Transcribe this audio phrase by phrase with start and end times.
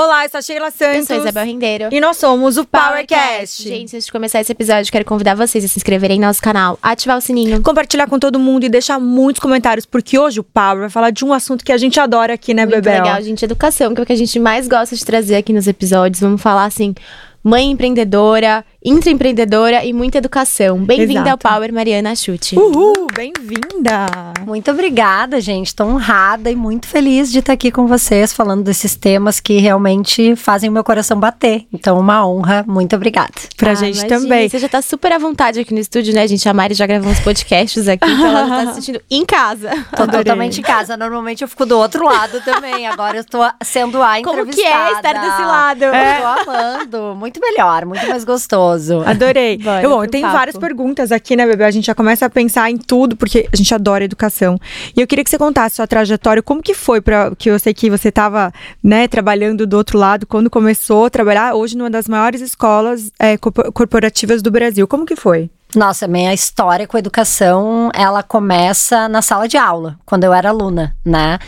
[0.00, 0.96] Olá, eu sou a Sheila Santos.
[0.96, 1.88] Eu sou a Isabel Rendeiro.
[1.90, 3.64] E nós somos o PowerCast.
[3.64, 6.78] Gente, antes de começar esse episódio, quero convidar vocês a se inscreverem no nosso canal,
[6.80, 7.60] ativar o sininho.
[7.60, 11.24] Compartilhar com todo mundo e deixar muitos comentários, porque hoje o Power vai falar de
[11.24, 13.02] um assunto que a gente adora aqui, né, Muito Bebel?
[13.02, 13.44] legal, gente.
[13.44, 16.20] Educação, que é o que a gente mais gosta de trazer aqui nos episódios.
[16.20, 16.94] Vamos falar, assim,
[17.42, 20.78] mãe empreendedora, intraempreendedora e muita educação.
[20.78, 21.38] Bem-vinda ao.
[21.38, 22.56] Power, Mariana Chute.
[22.58, 24.06] Uhul, bem-vinda!
[24.46, 25.68] Muito obrigada, gente.
[25.68, 30.34] Estou honrada e muito feliz de estar aqui com vocês falando desses temas que realmente
[30.36, 31.66] fazem o meu coração bater.
[31.72, 32.64] Então, uma honra.
[32.68, 33.32] Muito obrigada.
[33.56, 34.48] Pra Ah, gente imagina, também.
[34.48, 36.48] Você já tá super à vontade aqui no estúdio, né, gente?
[36.48, 39.70] A Mari já gravou uns podcasts aqui, então ela já tá assistindo em casa.
[39.96, 40.24] Tô Adorei.
[40.24, 40.96] totalmente em casa.
[40.96, 42.86] Normalmente eu fico do outro lado também.
[42.86, 44.54] Agora eu estou sendo a Como entrevistada.
[44.54, 45.82] que é estar desse lado?
[45.84, 47.14] Eu tô amando.
[47.16, 48.67] Muito melhor, muito mais gostoso.
[49.08, 49.58] Adorei.
[49.82, 50.36] Eu, bom, eu tenho papo.
[50.36, 51.66] várias perguntas aqui, né, Bebel?
[51.66, 54.58] A gente já começa a pensar em tudo, porque a gente adora educação.
[54.96, 57.72] E eu queria que você contasse sua trajetória, como que foi para que eu sei
[57.74, 58.52] que você estava,
[58.82, 63.36] né, trabalhando do outro lado quando começou a trabalhar hoje numa das maiores escolas é,
[63.36, 64.86] corpo- corporativas do Brasil.
[64.86, 65.50] Como que foi?
[65.74, 70.96] Nossa, minha história com educação, ela começa na sala de aula, quando eu era aluna,
[71.04, 71.38] né?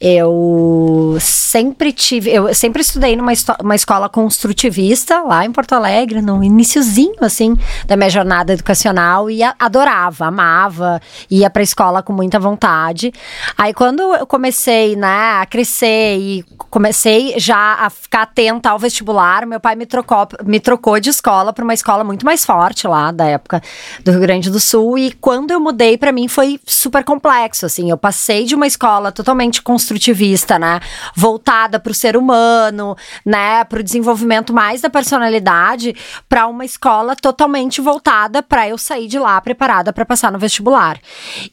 [0.00, 6.42] Eu sempre tive, eu sempre estudei numa uma escola construtivista lá em Porto Alegre, no
[6.42, 7.54] iniciozinho, assim,
[7.86, 10.98] da minha jornada educacional e adorava, amava,
[11.30, 13.12] ia pra escola com muita vontade.
[13.58, 19.44] Aí quando eu comecei, né, a crescer e comecei já a ficar atenta ao vestibular,
[19.44, 23.12] meu pai me trocou, me trocou de escola para uma escola muito mais forte lá
[23.12, 23.65] da época
[24.04, 24.98] do Rio Grande do Sul.
[24.98, 29.12] E quando eu mudei para mim foi super complexo, assim, eu passei de uma escola
[29.12, 30.80] totalmente construtivista, né,
[31.14, 35.94] voltada para o ser humano, né, para o desenvolvimento mais da personalidade,
[36.28, 40.98] para uma escola totalmente voltada para eu sair de lá preparada para passar no vestibular.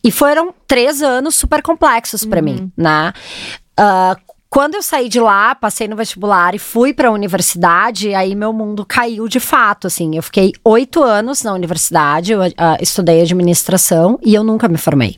[0.03, 3.13] E foram três anos super complexos para mim, né?
[3.77, 4.15] Ah,
[4.53, 8.53] quando eu saí de lá, passei no vestibular e fui para a universidade, aí meu
[8.53, 10.15] mundo caiu de fato, assim.
[10.15, 15.17] Eu fiquei oito anos na universidade, eu ah, estudei administração e eu nunca me formei.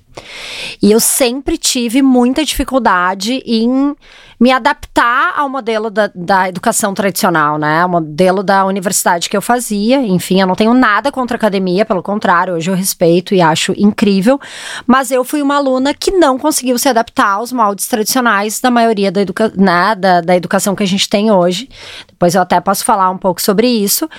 [0.82, 3.94] E eu sempre tive muita dificuldade em
[4.40, 7.86] me adaptar ao modelo da, da educação tradicional, né?
[7.86, 9.98] O modelo da universidade que eu fazia.
[10.02, 13.74] Enfim, eu não tenho nada contra a academia, pelo contrário, hoje eu respeito e acho
[13.78, 14.40] incrível.
[14.86, 19.12] Mas eu fui uma aluna que não conseguiu se adaptar aos moldes tradicionais da maioria
[19.12, 21.70] da, educa né, da, da educação que a gente tem hoje.
[22.08, 24.10] Depois eu até posso falar um pouco sobre isso.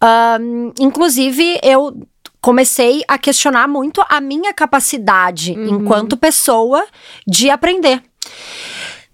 [0.00, 2.06] Ahn, inclusive, eu
[2.40, 6.84] comecei a questionar muito a minha capacidade enquanto pessoa
[7.26, 8.02] de aprender.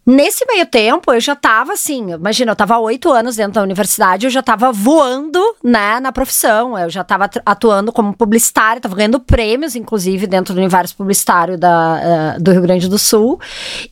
[0.07, 3.63] Nesse meio tempo, eu já tava assim, imagina, eu tava há oito anos dentro da
[3.63, 6.77] universidade, eu já tava voando, né, na profissão.
[6.77, 11.59] Eu já tava atu- atuando como publicitária, tava ganhando prêmios, inclusive, dentro do universo publicitário
[11.59, 12.01] da,
[12.37, 13.39] eh, do Rio Grande do Sul.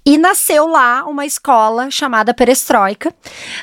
[0.04, 3.14] E nasceu lá uma escola chamada Perestroika.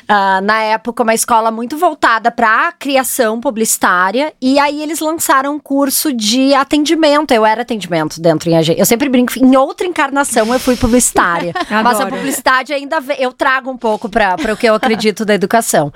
[0.08, 4.32] Ah, na época, uma escola muito voltada para criação publicitária.
[4.40, 7.32] E aí eles lançaram um curso de atendimento.
[7.32, 8.80] Eu era atendimento dentro em agência.
[8.80, 11.52] Eu sempre brinco, em outra encarnação eu fui publicitária.
[11.82, 12.16] Mas a Adoro.
[12.36, 15.92] Publicidade ainda eu trago um pouco para o que eu acredito da educação.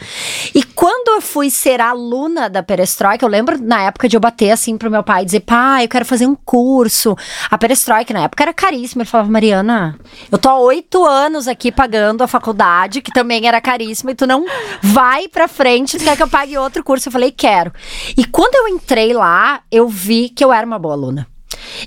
[0.55, 4.50] E quando eu fui ser aluna da Perestroika, eu lembro na época de eu bater
[4.50, 7.17] assim pro meu pai e dizer, pai, eu quero fazer um curso.
[7.50, 9.03] A Perestroika na época era caríssima.
[9.03, 9.99] Ele falava, Mariana,
[10.31, 14.27] eu tô há oito anos aqui pagando a faculdade, que também era caríssima, e tu
[14.27, 14.45] não
[14.83, 17.09] vai pra frente, tu quer que eu pague outro curso?
[17.09, 17.73] Eu falei, quero.
[18.17, 21.27] E quando eu entrei lá, eu vi que eu era uma boa aluna.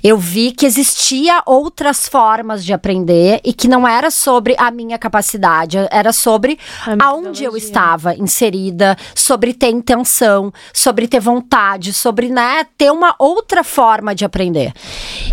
[0.02, 4.98] Eu vi que existia outras formas de aprender e que não era sobre a minha
[4.98, 6.58] capacidade, era sobre
[7.00, 13.64] aonde eu estava inserida, sobre ter intenção, sobre ter vontade, sobre né, ter uma outra
[13.64, 14.72] forma de aprender.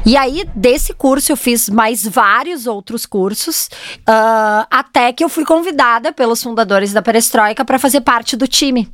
[0.05, 3.69] E aí, desse curso, eu fiz mais vários outros cursos,
[4.07, 8.91] ah, até que eu fui convidada pelos fundadores da Perestroika para fazer parte do time.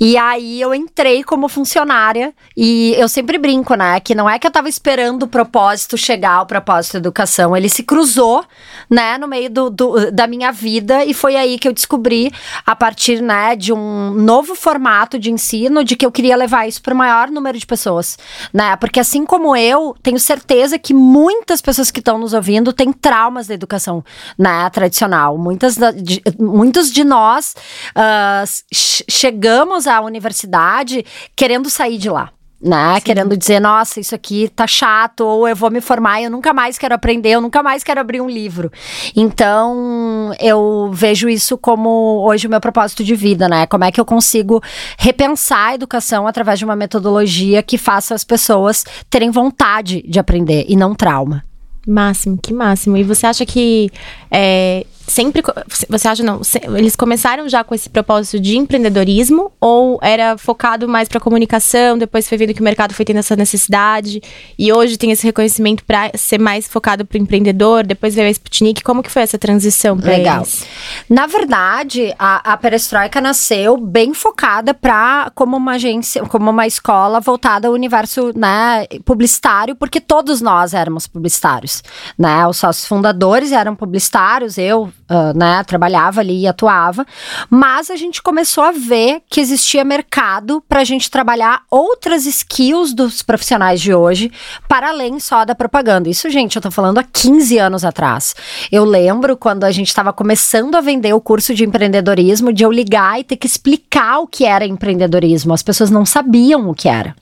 [0.00, 4.00] E aí eu entrei como funcionária e eu sempre brinco, né?
[4.00, 7.56] Que não é que eu tava esperando o propósito chegar, o propósito da educação.
[7.56, 8.44] Ele se cruzou,
[8.90, 12.32] né, no meio do, do- da minha vida e foi aí que eu descobri,
[12.66, 16.82] a partir, né, de um novo formato de ensino, de que eu queria levar isso
[16.82, 18.18] para o maior número de pessoas,
[18.52, 18.76] né?
[18.76, 23.46] Porque assim como eu, tenho certeza que muitas pessoas que estão nos ouvindo têm traumas
[23.46, 24.04] da educação,
[24.38, 25.38] né, tradicional.
[25.38, 27.54] Muitas de, muitos de nós
[27.94, 29.04] ah, che-
[29.54, 31.04] chegamos à universidade
[31.36, 32.30] querendo sair de lá.
[32.60, 32.98] Né?
[33.02, 36.54] Querendo dizer, nossa, isso aqui tá chato, ou eu vou me formar e eu nunca
[36.54, 38.72] mais quero aprender, eu nunca mais quero abrir um livro.
[39.14, 43.66] Então, eu vejo isso como hoje o meu propósito de vida, né?
[43.66, 44.62] Como é que eu consigo
[44.98, 50.64] repensar a educação através de uma metodologia que faça as pessoas terem vontade de aprender
[50.66, 51.44] e não trauma.
[51.86, 52.96] Máximo, que máximo.
[52.96, 53.90] E você acha que
[54.30, 55.42] é, sempre.
[55.88, 56.40] Você acha, não?
[56.76, 61.98] Eles começaram já com esse propósito de empreendedorismo ou era focado mais para comunicação?
[61.98, 64.22] Depois foi vendo que o mercado foi tendo essa necessidade
[64.58, 67.86] e hoje tem esse reconhecimento para ser mais focado para o empreendedor?
[67.86, 68.82] Depois veio a Sputnik.
[68.82, 70.66] Como que foi essa transição para eles?
[71.08, 77.20] Na verdade, a, a Perestroika nasceu bem focada para como uma agência, como uma escola
[77.20, 81.82] voltada ao universo né, publicitário, porque todos nós éramos publicitários.
[82.18, 82.46] Né?
[82.46, 87.06] Os sócios fundadores eram publicitários, eu uh, né, trabalhava ali e atuava,
[87.50, 92.92] mas a gente começou a ver que existia mercado para a gente trabalhar outras skills
[92.94, 94.30] dos profissionais de hoje,
[94.68, 96.08] para além só da propaganda.
[96.08, 98.34] Isso, gente, eu tô falando há 15 anos atrás.
[98.70, 102.70] Eu lembro quando a gente estava começando a vender o curso de empreendedorismo, de eu
[102.70, 105.52] ligar e ter que explicar o que era empreendedorismo.
[105.52, 107.14] As pessoas não sabiam o que era.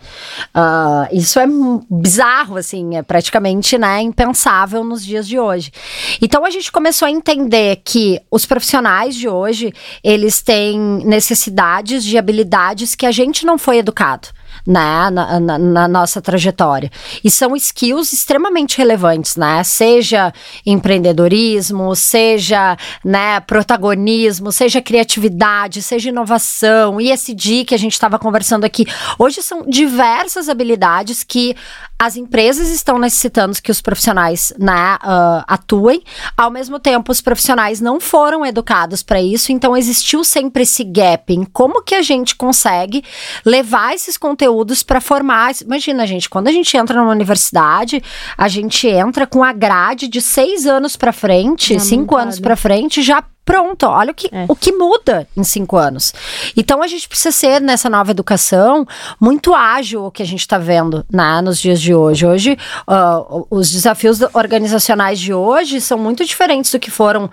[0.54, 1.46] Uh, isso é
[1.90, 5.72] bizarro, assim, é praticamente né, impensável nos dias de hoje.
[6.20, 9.72] Então a gente começou a entender que os profissionais de hoje,
[10.02, 14.28] eles têm necessidades de habilidades que a gente não foi educado
[14.66, 16.90] né, na, na, na, nossa trajetória.
[17.22, 19.62] E são skills extremamente relevantes, né?
[19.64, 20.32] Seja
[20.64, 28.86] empreendedorismo, seja né, protagonismo, seja criatividade, seja inovação, ISD que a gente estava conversando aqui.
[29.18, 31.56] Hoje são diversas habilidades que
[32.02, 36.02] as empresas estão necessitando que os profissionais né, uh, atuem.
[36.36, 41.32] Ao mesmo tempo, os profissionais não foram educados para isso, então existiu sempre esse gap
[41.32, 43.04] em como que a gente consegue
[43.46, 45.52] levar esses conteúdos para formar.
[45.62, 48.02] Imagina, gente, quando a gente entra numa universidade,
[48.36, 52.22] a gente entra com a grade de seis anos para frente, já cinco montado.
[52.22, 54.44] anos para frente, já Pronto, olha o que, é.
[54.48, 56.12] o que muda em cinco anos.
[56.56, 58.86] Então a gente precisa ser nessa nova educação
[59.20, 62.24] muito ágil o que a gente está vendo né, nos dias de hoje.
[62.24, 67.28] Hoje, uh, os desafios organizacionais de hoje são muito diferentes do que foram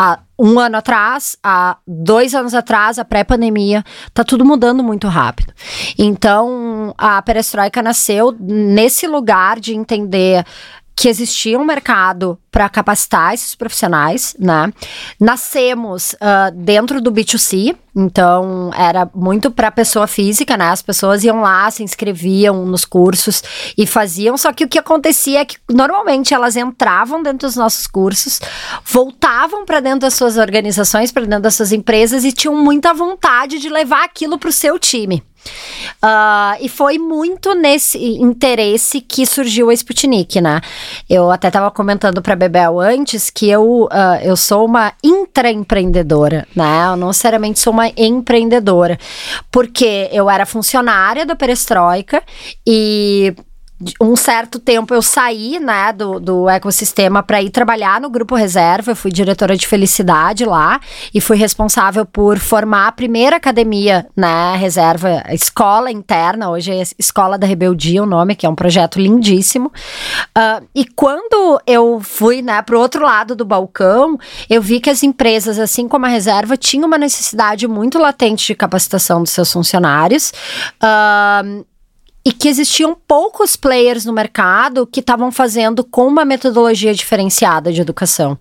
[0.00, 3.84] há um ano atrás, há dois anos atrás, a pré-pandemia,
[4.14, 5.52] tá tudo mudando muito rápido.
[5.98, 10.42] Então, a perestroika nasceu nesse lugar de entender
[11.00, 14.70] que existia um mercado para capacitar esses profissionais, né?
[15.18, 20.68] Nascemos uh, dentro do B2C, então era muito para pessoa física, né?
[20.68, 23.42] As pessoas iam lá, se inscreviam nos cursos
[23.78, 24.36] e faziam.
[24.36, 28.38] Só que o que acontecia é que normalmente elas entravam dentro dos nossos cursos,
[28.84, 33.58] voltavam para dentro das suas organizações, para dentro das suas empresas e tinham muita vontade
[33.58, 35.24] de levar aquilo para o seu time.
[36.02, 40.60] Uh, e foi muito nesse interesse que surgiu a Sputnik, né?
[41.08, 46.86] Eu até estava comentando para Bebel antes que eu, uh, eu sou uma intraempreendedora, né?
[46.86, 48.98] Eu não necessariamente sou uma empreendedora,
[49.50, 52.22] porque eu era funcionária da Perestroika
[52.66, 53.34] e
[54.00, 58.90] um certo tempo eu saí, né, do, do ecossistema para ir trabalhar no Grupo Reserva.
[58.90, 60.80] Eu fui diretora de felicidade lá
[61.14, 66.50] e fui responsável por formar a primeira academia, né, reserva, escola interna.
[66.50, 69.72] Hoje é Escola da Rebeldia, o nome, que é um projeto lindíssimo.
[70.36, 74.18] Uh, e quando eu fui, né, pro outro lado do balcão,
[74.48, 78.54] eu vi que as empresas, assim como a reserva, tinham uma necessidade muito latente de
[78.54, 80.32] capacitação dos seus funcionários.
[80.82, 81.64] Uh,
[82.24, 87.80] e que existiam poucos players no mercado que estavam fazendo com uma metodologia diferenciada de
[87.80, 88.38] educação.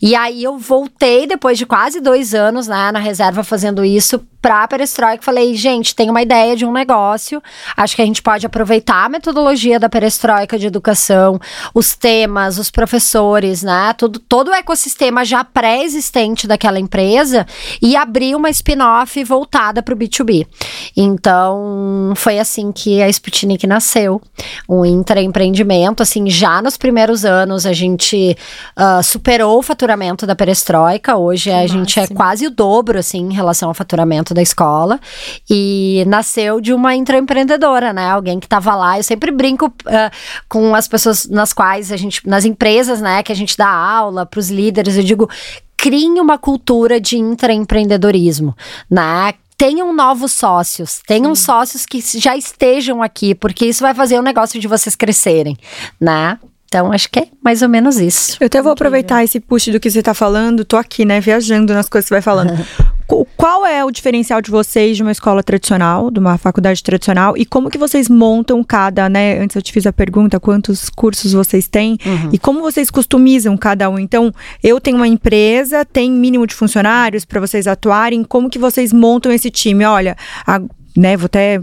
[0.00, 4.62] E aí eu voltei depois de quase dois anos né, na reserva fazendo isso para
[4.62, 5.22] a Perestroika.
[5.22, 7.42] Falei, gente, tem uma ideia de um negócio.
[7.74, 11.40] Acho que a gente pode aproveitar a metodologia da Perestroika de educação,
[11.72, 13.94] os temas, os professores, né?
[13.96, 17.46] Tudo, todo o ecossistema já pré-existente daquela empresa
[17.80, 20.46] e abrir uma spin-off voltada para o B2B.
[20.94, 24.20] Então, foi assim que a Sputnik nasceu.
[24.68, 28.36] Um intraempreendimento, assim, já nos primeiros anos a gente
[28.76, 31.16] uh, superou o faturamento da Perestroika.
[31.16, 35.00] Hoje que a gente é quase o dobro, assim, em relação ao faturamento da escola
[35.48, 38.10] e nasceu de uma intraempreendedora, né?
[38.10, 38.98] Alguém que estava lá.
[38.98, 40.10] Eu sempre brinco uh,
[40.48, 44.26] com as pessoas nas quais a gente, nas empresas, né, que a gente dá aula
[44.26, 44.96] para os líderes.
[44.96, 45.28] Eu digo,
[45.76, 48.54] criem uma cultura de intraempreendedorismo,
[48.90, 49.34] né?
[49.56, 51.44] tenham novos sócios, tenham Sim.
[51.44, 55.56] sócios que já estejam aqui, porque isso vai fazer o negócio de vocês crescerem,
[56.00, 56.38] né?
[56.74, 58.36] Então, acho que é mais ou menos isso.
[58.40, 60.64] Eu até vou aproveitar esse push do que você está falando.
[60.64, 62.52] Tô aqui, né, viajando nas coisas que você vai falando.
[63.36, 67.44] Qual é o diferencial de vocês de uma escola tradicional, de uma faculdade tradicional, e
[67.44, 69.38] como que vocês montam cada, né?
[69.38, 72.30] Antes eu te fiz a pergunta, quantos cursos vocês têm uhum.
[72.32, 73.96] e como vocês customizam cada um.
[73.96, 78.92] Então, eu tenho uma empresa, tem mínimo de funcionários para vocês atuarem, como que vocês
[78.92, 79.84] montam esse time?
[79.84, 80.60] Olha, a,
[80.96, 81.60] né, vou até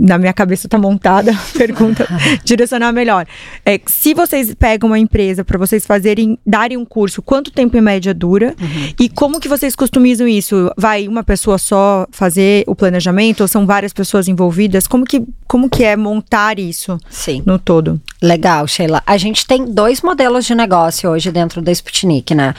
[0.00, 2.08] na minha cabeça tá montada a pergunta,
[2.42, 3.26] direcionar melhor.
[3.66, 7.82] É, se vocês pegam uma empresa para vocês fazerem, darem um curso, quanto tempo em
[7.82, 8.54] média dura?
[8.58, 8.94] Uhum.
[8.98, 10.72] E como que vocês customizam isso?
[10.76, 14.86] Vai uma pessoa só fazer o planejamento ou são várias pessoas envolvidas?
[14.86, 17.42] Como que, como que é montar isso Sim.
[17.44, 18.00] no todo?
[18.22, 19.02] Legal, Sheila.
[19.06, 22.54] A gente tem dois modelos de negócio hoje dentro da Sputnik, né?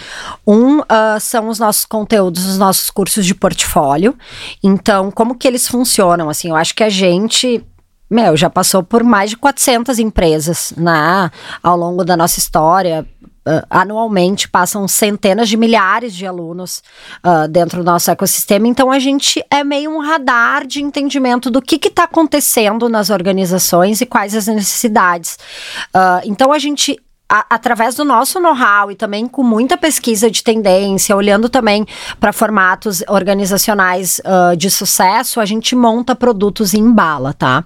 [0.46, 4.16] Um uh, são os nossos conteúdos, os nossos cursos de portfólio.
[4.64, 6.30] Então, como que eles funcionam?
[6.30, 7.31] Assim, eu acho que a gente
[8.10, 11.32] meu, já passou por mais de 400 empresas, né,
[11.64, 13.08] ao longo da nossa história.
[13.44, 16.84] Uh, anualmente passam centenas de milhares de alunos
[17.26, 21.60] uh, dentro do nosso ecossistema, então a gente é meio um radar de entendimento do
[21.60, 25.40] que está acontecendo nas organizações e quais as necessidades.
[25.88, 27.00] Uh, então a gente
[27.32, 31.86] a, através do nosso know-how e também com muita pesquisa de tendência, olhando também
[32.20, 37.64] para formatos organizacionais uh, de sucesso, a gente monta produtos em bala, tá?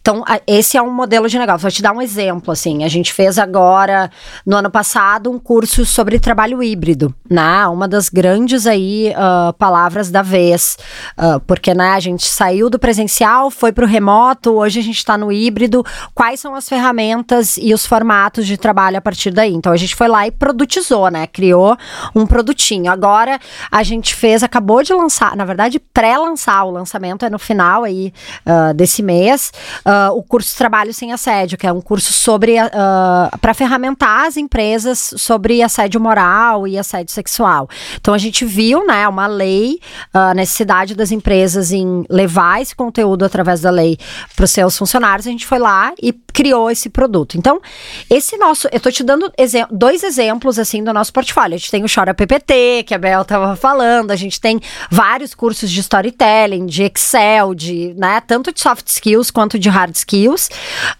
[0.00, 1.62] Então, a, esse é um modelo de negócio.
[1.62, 2.84] Vou te dar um exemplo, assim.
[2.84, 4.08] A gente fez agora,
[4.46, 7.66] no ano passado, um curso sobre trabalho híbrido, né?
[7.66, 10.78] Uma das grandes aí uh, palavras da vez,
[11.18, 14.98] uh, porque, né, a gente saiu do presencial, foi para o remoto, hoje a gente
[14.98, 15.84] está no híbrido.
[16.14, 19.54] Quais são as ferramentas e os formatos de trabalho partir daí.
[19.54, 21.26] Então a gente foi lá e produtizou, né?
[21.26, 21.76] Criou
[22.14, 22.92] um produtinho.
[22.92, 23.38] Agora
[23.70, 28.12] a gente fez, acabou de lançar, na verdade, pré-lançar, o lançamento é no final aí
[28.44, 29.50] uh, desse mês,
[29.86, 34.36] uh, o curso Trabalho Sem Assédio, que é um curso sobre uh, para ferramentar as
[34.36, 37.66] empresas sobre assédio moral e assédio sexual.
[37.98, 39.80] Então a gente viu, né, uma lei,
[40.12, 43.96] a necessidade das empresas em levar esse conteúdo através da lei
[44.36, 47.36] para os seus funcionários, a gente foi lá e criou esse produto.
[47.36, 47.60] Então,
[48.08, 49.32] esse nosso, eu tô te dando
[49.72, 51.56] dois exemplos assim do nosso portfólio.
[51.56, 55.34] A gente tem o Chora PPT, que a Bel estava falando, a gente tem vários
[55.34, 60.48] cursos de storytelling, de Excel, de, né, tanto de soft skills quanto de hard skills,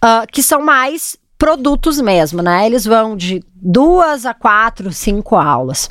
[0.02, 2.66] uh, que são mais produtos mesmo, né?
[2.66, 5.88] Eles vão de duas a quatro, cinco aulas.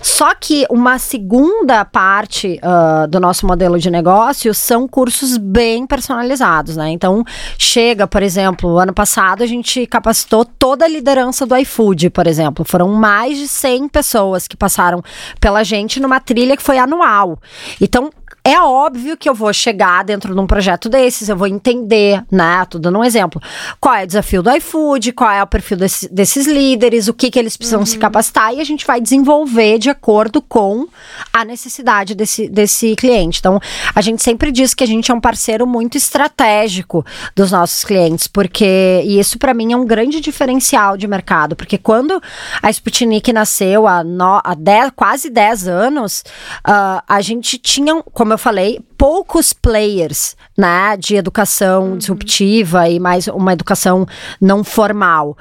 [0.00, 6.76] Só que uma segunda parte uh, do nosso modelo de negócio são cursos bem personalizados,
[6.76, 6.90] né?
[6.90, 7.24] Então,
[7.58, 12.64] chega, por exemplo, ano passado a gente capacitou toda a liderança do iFood, por exemplo.
[12.64, 15.02] Foram mais de 100 pessoas que passaram
[15.40, 17.38] pela gente numa trilha que foi anual.
[17.80, 18.10] Então,
[18.46, 22.62] é óbvio que eu vou chegar dentro de um projeto desses, eu vou entender, né?
[22.68, 23.40] Tô dando um exemplo.
[23.80, 27.30] Qual é o desafio do iFood, qual é o perfil desse, desses líderes, o que,
[27.30, 27.86] que eles precisam uhum.
[27.86, 30.86] se capacitar, e a gente vai desenvolver de acordo com
[31.32, 33.38] a necessidade desse, desse cliente.
[33.38, 33.58] Então,
[33.94, 37.02] a gente sempre diz que a gente é um parceiro muito estratégico
[37.34, 41.78] dos nossos clientes, porque, e isso para mim é um grande diferencial de mercado, porque
[41.78, 42.20] quando
[42.62, 46.22] a Sputnik nasceu há, no, há dez, quase 10 anos,
[46.68, 51.98] uh, a gente tinha, como eu falei, poucos players, né, de educação uhum.
[51.98, 54.06] disruptiva e mais uma educação
[54.40, 55.36] não formal.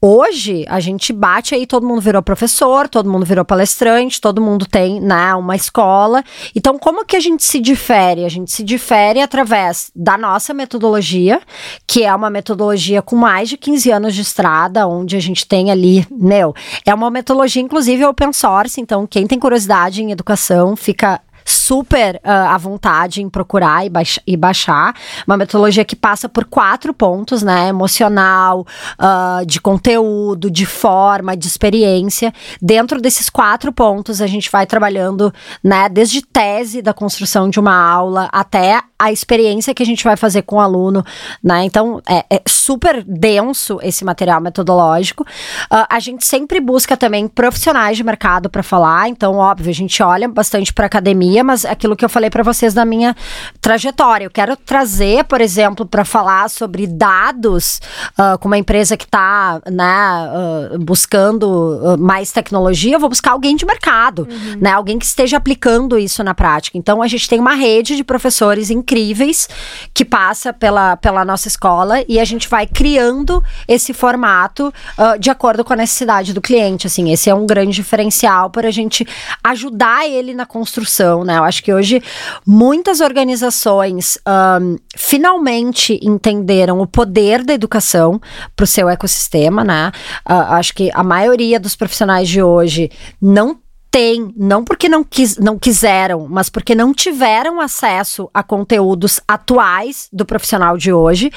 [0.00, 4.66] Hoje, a gente bate aí, todo mundo virou professor, todo mundo virou palestrante, todo mundo
[4.66, 6.22] tem, né, uma escola.
[6.54, 8.24] Então, como que a gente se difere?
[8.24, 11.40] A gente se difere através da nossa metodologia,
[11.86, 15.70] que é uma metodologia com mais de 15 anos de estrada, onde a gente tem
[15.70, 21.20] ali, meu, é uma metodologia, inclusive, open source, então quem tem curiosidade em educação fica
[21.44, 23.90] super uh, à vontade em procurar e,
[24.26, 24.94] e, baixar.
[25.26, 27.68] Uma metodologia que passa por quatro pontos, né?
[27.68, 28.66] Emocional,
[28.98, 32.32] uh, de conteúdo, de forma, de experiência.
[32.60, 35.32] Dentro desses quatro pontos, a gente vai trabalhando,
[35.62, 35.88] né?
[35.88, 40.42] Desde tese da construção de uma aula até a experiência que a gente vai fazer
[40.42, 41.04] com o aluno,
[41.42, 41.64] né?
[41.64, 45.24] Então, é, é super denso esse material metodológico.
[45.24, 49.08] Uh, a gente sempre busca também profissionais de mercado para falar.
[49.08, 52.74] Então, óbvio, a gente olha bastante para academia, mas aquilo que eu falei para vocês
[52.74, 53.14] da minha
[53.60, 54.24] trajetória.
[54.24, 57.80] Eu quero trazer, por exemplo, para falar sobre dados
[58.18, 63.54] uh, com uma empresa que está né, uh, buscando mais tecnologia, eu vou buscar alguém
[63.54, 64.58] de mercado, uhum.
[64.60, 64.72] né?
[64.72, 66.76] Alguém que esteja aplicando isso na prática.
[66.76, 69.48] Então, a gente tem uma rede de professores incríveis incríveis
[69.94, 75.30] que passa pela, pela nossa escola e a gente vai criando esse formato uh, de
[75.30, 76.86] acordo com a necessidade do cliente.
[76.86, 79.06] Assim, esse é um grande diferencial para a gente
[79.44, 81.38] ajudar ele na construção, né?
[81.38, 82.02] Eu acho que hoje
[82.46, 88.20] muitas organizações um, finalmente entenderam o poder da educação
[88.56, 89.92] para o seu ecossistema, né?
[90.28, 93.61] Uh, acho que a maioria dos profissionais de hoje não
[93.92, 100.08] tem, não porque não, quis, não quiseram, mas porque não tiveram acesso a conteúdos atuais
[100.10, 101.30] do profissional de hoje.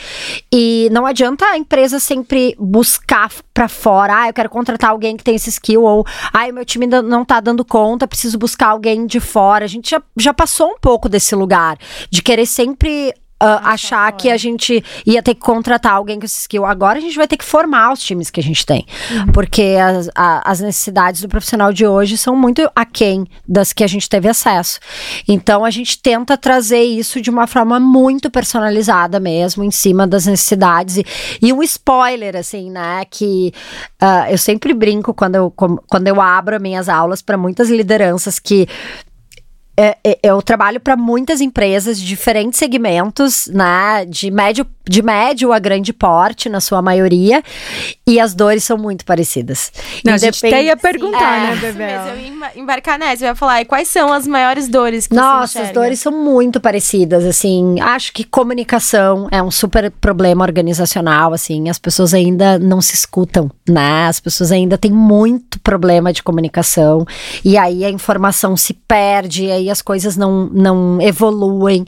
[0.51, 5.23] E não adianta a empresa sempre buscar para fora, ah, eu quero contratar alguém que
[5.23, 9.05] tem esse skill, ou ah, o meu time não tá dando conta, preciso buscar alguém
[9.05, 9.65] de fora.
[9.65, 11.77] A gente já, já passou um pouco desse lugar
[12.09, 16.39] de querer sempre uh, achar que a gente ia ter que contratar alguém com esse
[16.39, 16.65] skill.
[16.65, 18.85] Agora a gente vai ter que formar os times que a gente tem.
[19.11, 19.27] Uhum.
[19.27, 23.87] Porque as, a, as necessidades do profissional de hoje são muito aquém das que a
[23.87, 24.79] gente teve acesso.
[25.27, 30.25] Então a gente tenta trazer isso de uma forma muito personalizada mesmo, em cima das
[30.25, 30.97] necessidades.
[30.97, 31.05] E,
[31.41, 33.03] e um spoiler, assim, né?
[33.09, 33.53] Que
[34.01, 38.67] uh, eu sempre brinco quando eu, quando eu abro minhas aulas para muitas lideranças que
[39.77, 44.05] é, é, eu trabalho para muitas empresas de diferentes segmentos, né?
[44.05, 47.43] De médio, de médio a grande porte, na sua maioria,
[48.07, 49.71] e as dores são muito parecidas.
[50.03, 51.83] Não, a gente até ia perguntar, é, né, Bebê?
[51.83, 55.61] eu ia embarcar nessa, eu ia falar, e quais são as maiores dores que Nossa,
[55.61, 57.79] as dores são muito parecidas, assim.
[57.81, 61.69] Acho que comunicação é um super problema organizacional, assim.
[61.69, 64.07] As pessoas ainda não se escutam, né?
[64.07, 67.05] As pessoas ainda têm muito problema de comunicação,
[67.43, 71.85] e aí a informação se perde, aí as coisas não, não evoluem.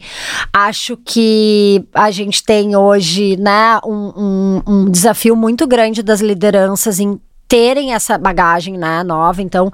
[0.52, 7.00] Acho que a gente tem hoje, né, um, um, um desafio muito grande das lideranças
[7.00, 9.42] em terem essa bagagem né, nova.
[9.42, 9.72] Então,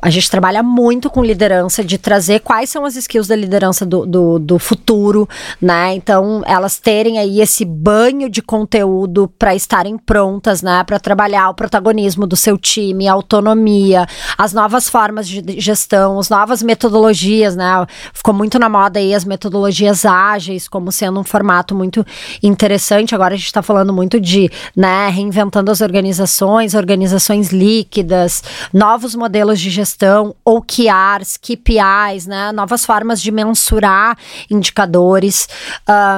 [0.00, 4.06] a gente trabalha muito com liderança, de trazer quais são as skills da liderança do,
[4.06, 5.28] do, do futuro,
[5.60, 5.94] né?
[5.94, 10.82] Então, elas terem aí esse banho de conteúdo para estarem prontas, né?
[10.84, 14.06] Para trabalhar o protagonismo do seu time, a autonomia,
[14.38, 17.86] as novas formas de gestão, as novas metodologias, né?
[18.14, 22.04] Ficou muito na moda aí as metodologias ágeis, como sendo um formato muito
[22.42, 23.14] interessante.
[23.14, 29.14] Agora a gente está falando muito de, né, reinventando as organizações, organizações organizações líquidas, novos
[29.14, 32.52] modelos de gestão, OKRs, KPIs, né?
[32.52, 34.16] Novas formas de mensurar
[34.48, 35.48] indicadores.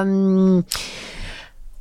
[0.05, 0.63] Um,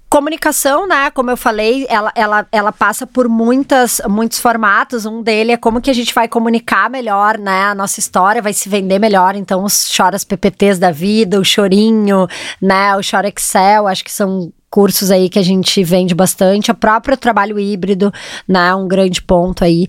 [0.09, 1.11] comunicação, né?
[1.11, 5.07] Como eu falei, ela, ela, ela passa por muitas, muitos formatos.
[5.07, 7.65] Um dele é como que a gente vai comunicar melhor, né?
[7.65, 9.35] A nossa história vai se vender melhor.
[9.35, 12.27] Então, os choras PPTs da vida, o chorinho,
[12.61, 12.97] né?
[12.97, 17.15] O chora Excel, acho que são cursos aí que a gente vende bastante, o próprio
[17.15, 18.11] trabalho híbrido,
[18.49, 19.87] né, um grande ponto aí.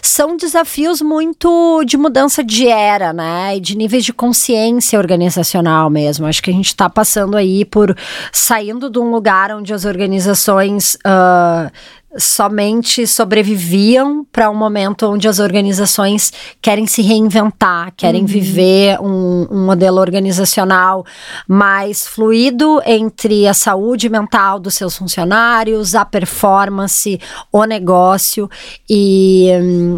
[0.00, 6.26] São desafios muito de mudança de era, né, e de níveis de consciência organizacional mesmo.
[6.26, 7.94] Acho que a gente está passando aí por
[8.32, 11.70] saindo de um lugar onde as organizações uh,
[12.16, 18.26] somente sobreviviam para um momento onde as organizações querem se reinventar, querem uhum.
[18.26, 21.04] viver um, um, modelo organizacional
[21.48, 27.18] mais fluido entre a saúde mental dos seus funcionários, a performance,
[27.50, 28.48] o negócio
[28.88, 29.48] e,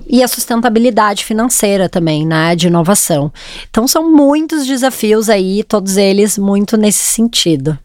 [0.09, 3.33] e a sustentabilidade financeira também, né, de inovação.
[3.69, 7.79] Então são muitos desafios aí, todos eles muito nesse sentido.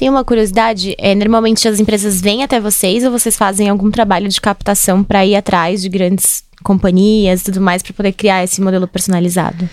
[0.00, 4.30] Tem uma curiosidade, é, normalmente as empresas vêm até vocês ou vocês fazem algum trabalho
[4.30, 8.62] de captação para ir atrás de grandes companhias e tudo mais para poder criar esse
[8.62, 9.68] modelo personalizado?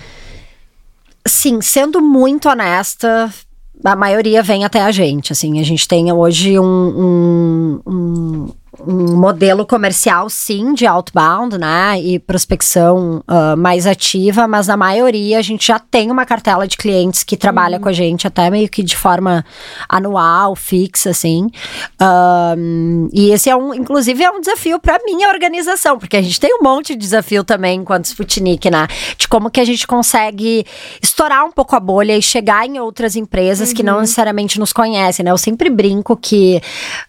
[1.25, 3.33] Sim, sendo muito honesta,
[3.81, 5.31] a maioria vem até a gente.
[5.31, 8.53] Assim, a gente tem hoje um, um, um
[8.85, 11.99] um modelo comercial, sim, de outbound, né?
[11.99, 16.77] E prospecção uh, mais ativa, mas na maioria a gente já tem uma cartela de
[16.77, 17.83] clientes que trabalha uhum.
[17.83, 19.43] com a gente até meio que de forma
[19.89, 21.47] anual, fixa, assim.
[22.01, 26.39] Uh, e esse é um, inclusive, é um desafio para minha organização, porque a gente
[26.39, 28.87] tem um monte de desafio também enquanto Sputnik, né?
[29.17, 30.65] De como que a gente consegue
[31.01, 33.75] estourar um pouco a bolha e chegar em outras empresas uhum.
[33.75, 34.01] que não uhum.
[34.01, 35.31] necessariamente nos conhecem, né?
[35.31, 36.61] Eu sempre brinco que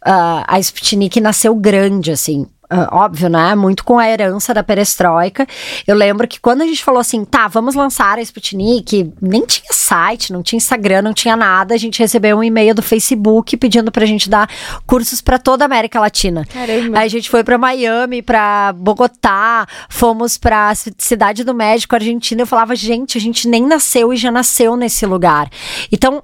[0.06, 2.46] uh, a Sputnik nasceu grande, assim.
[2.70, 3.54] Uh, óbvio, né?
[3.54, 5.46] Muito com a herança da perestroika.
[5.86, 9.72] Eu lembro que quando a gente falou assim, tá, vamos lançar a Sputnik, nem tinha
[9.72, 11.74] site, não tinha Instagram, não tinha nada.
[11.74, 14.50] A gente recebeu um e-mail do Facebook pedindo pra gente dar
[14.86, 16.44] cursos para toda a América Latina.
[16.44, 16.98] Caramba.
[16.98, 22.42] Aí a gente foi para Miami, para Bogotá, fomos pra Cidade do México, Argentina.
[22.42, 25.48] Eu falava, gente, a gente nem nasceu e já nasceu nesse lugar.
[25.90, 26.22] Então,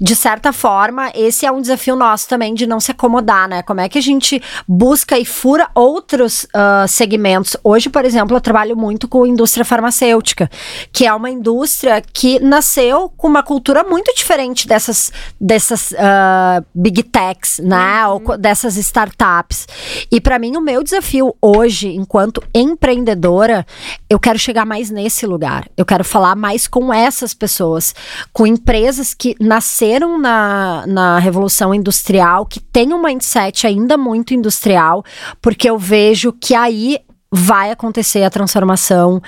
[0.00, 3.62] de certa forma, esse é um desafio nosso também de não se acomodar, né?
[3.62, 7.56] Como é que a gente busca busca e fura outros uh, segmentos.
[7.64, 10.50] Hoje, por exemplo, eu trabalho muito com indústria farmacêutica,
[10.92, 17.02] que é uma indústria que nasceu com uma cultura muito diferente dessas, dessas uh, big
[17.04, 18.06] techs, né?
[18.06, 18.22] Uhum.
[18.28, 19.66] Ou dessas startups.
[20.10, 23.66] E para mim, o meu desafio hoje, enquanto empreendedora,
[24.10, 25.68] eu quero chegar mais nesse lugar.
[25.76, 27.94] Eu quero falar mais com essas pessoas,
[28.32, 34.97] com empresas que nasceram na, na Revolução Industrial, que têm um mindset ainda muito industrial
[35.40, 36.98] porque eu vejo que aí
[37.30, 39.22] vai acontecer a transformação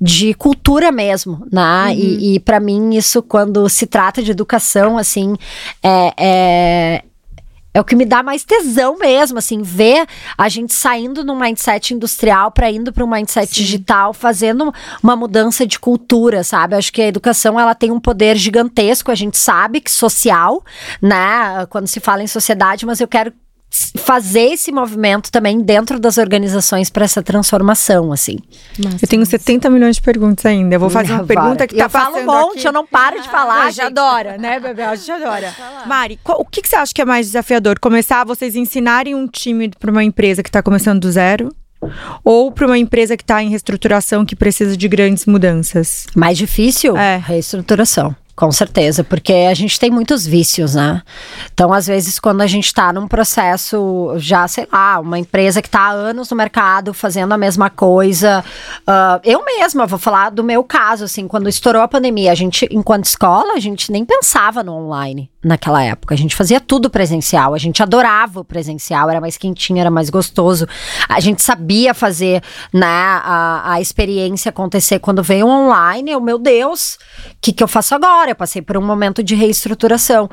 [0.00, 1.86] de cultura mesmo, né?
[1.86, 1.92] Uhum.
[1.92, 5.36] E, e para mim isso, quando se trata de educação, assim,
[5.82, 7.04] é, é
[7.74, 10.06] é o que me dá mais tesão mesmo, assim, ver
[10.36, 13.62] a gente saindo num mindset industrial para indo para um mindset Sim.
[13.62, 16.74] digital, fazendo uma mudança de cultura, sabe?
[16.74, 20.62] Acho que a educação ela tem um poder gigantesco, a gente sabe que social,
[21.00, 21.64] né?
[21.70, 23.32] Quando se fala em sociedade, mas eu quero
[23.96, 28.38] fazer esse movimento também dentro das organizações para essa transformação, assim.
[28.78, 30.74] Nossa, eu tenho 70 milhões de perguntas ainda.
[30.74, 32.68] Eu vou fazer uma pergunta que tá eu falo um monte, aqui.
[32.68, 33.64] eu não paro de falar.
[33.64, 34.90] A gente adora, né, Bebel?
[34.90, 35.54] A gente adora.
[35.86, 37.78] Mari, qual, o que, que você acha que é mais desafiador?
[37.78, 41.48] Começar vocês ensinarem um time para uma empresa que está começando do zero?
[42.22, 46.06] Ou para uma empresa que está em reestruturação que precisa de grandes mudanças?
[46.14, 46.96] Mais difícil?
[46.96, 47.16] É.
[47.16, 48.14] Reestruturação.
[48.34, 51.02] Com certeza, porque a gente tem muitos vícios, né?
[51.52, 55.68] Então, às vezes, quando a gente está num processo, já, sei lá, uma empresa que
[55.68, 58.42] está há anos no mercado fazendo a mesma coisa.
[58.80, 62.66] Uh, eu mesma vou falar do meu caso, assim, quando estourou a pandemia, a gente,
[62.70, 66.14] enquanto escola, a gente nem pensava no online naquela época.
[66.14, 70.08] A gente fazia tudo presencial, a gente adorava o presencial, era mais quentinho, era mais
[70.08, 70.66] gostoso.
[71.08, 72.42] A gente sabia fazer,
[72.72, 76.12] né, a, a experiência acontecer quando veio online.
[76.12, 76.94] Eu, meu Deus,
[77.26, 78.21] o que, que eu faço agora?
[78.30, 80.30] Eu passei por um momento de reestruturação.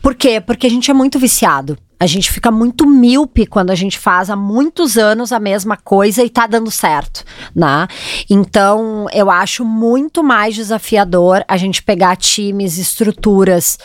[0.00, 0.40] Por quê?
[0.40, 1.76] Porque a gente é muito viciado.
[1.98, 6.24] A gente fica muito míope quando a gente faz há muitos anos a mesma coisa
[6.24, 7.22] e tá dando certo,
[7.54, 7.86] né?
[8.28, 13.78] Então, eu acho muito mais desafiador a gente pegar times, estruturas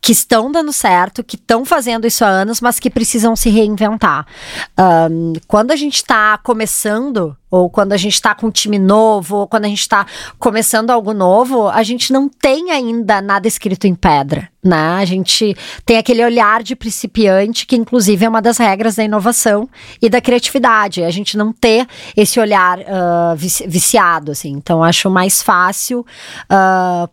[0.00, 4.26] que estão dando certo, que estão fazendo isso há anos, mas que precisam se reinventar.
[4.78, 9.38] Um, quando a gente está começando, ou quando a gente está com um time novo,
[9.38, 10.06] ou quando a gente está
[10.38, 14.96] começando algo novo, a gente não tem ainda nada escrito em pedra, né?
[14.98, 19.68] A gente tem aquele olhar de principiante, que inclusive é uma das regras da inovação
[20.00, 21.02] e da criatividade.
[21.02, 24.50] A gente não ter esse olhar uh, viciado, assim.
[24.50, 26.00] Então, acho mais fácil
[26.50, 27.08] uh,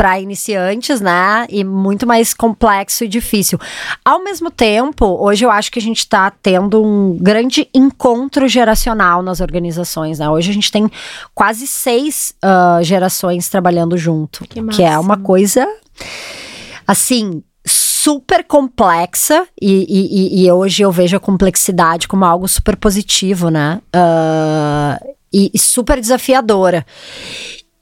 [0.00, 1.46] para iniciantes, né?
[1.50, 3.58] E muito mais complexo e difícil.
[4.02, 9.22] Ao mesmo tempo, hoje eu acho que a gente está tendo um grande encontro geracional
[9.22, 10.26] nas organizações, né?
[10.30, 10.90] Hoje a gente tem
[11.34, 15.68] quase seis uh, gerações trabalhando junto, que, que é uma coisa
[16.86, 23.50] assim super complexa e, e, e, hoje eu vejo a complexidade como algo super positivo,
[23.50, 23.82] né?
[23.94, 26.86] Uh, e, e super desafiadora.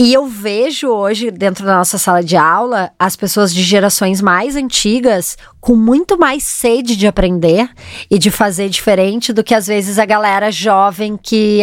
[0.00, 4.54] E eu vejo hoje, dentro da nossa sala de aula, as pessoas de gerações mais
[4.54, 7.68] antigas com muito mais sede de aprender
[8.08, 11.62] e de fazer diferente do que às vezes a galera jovem que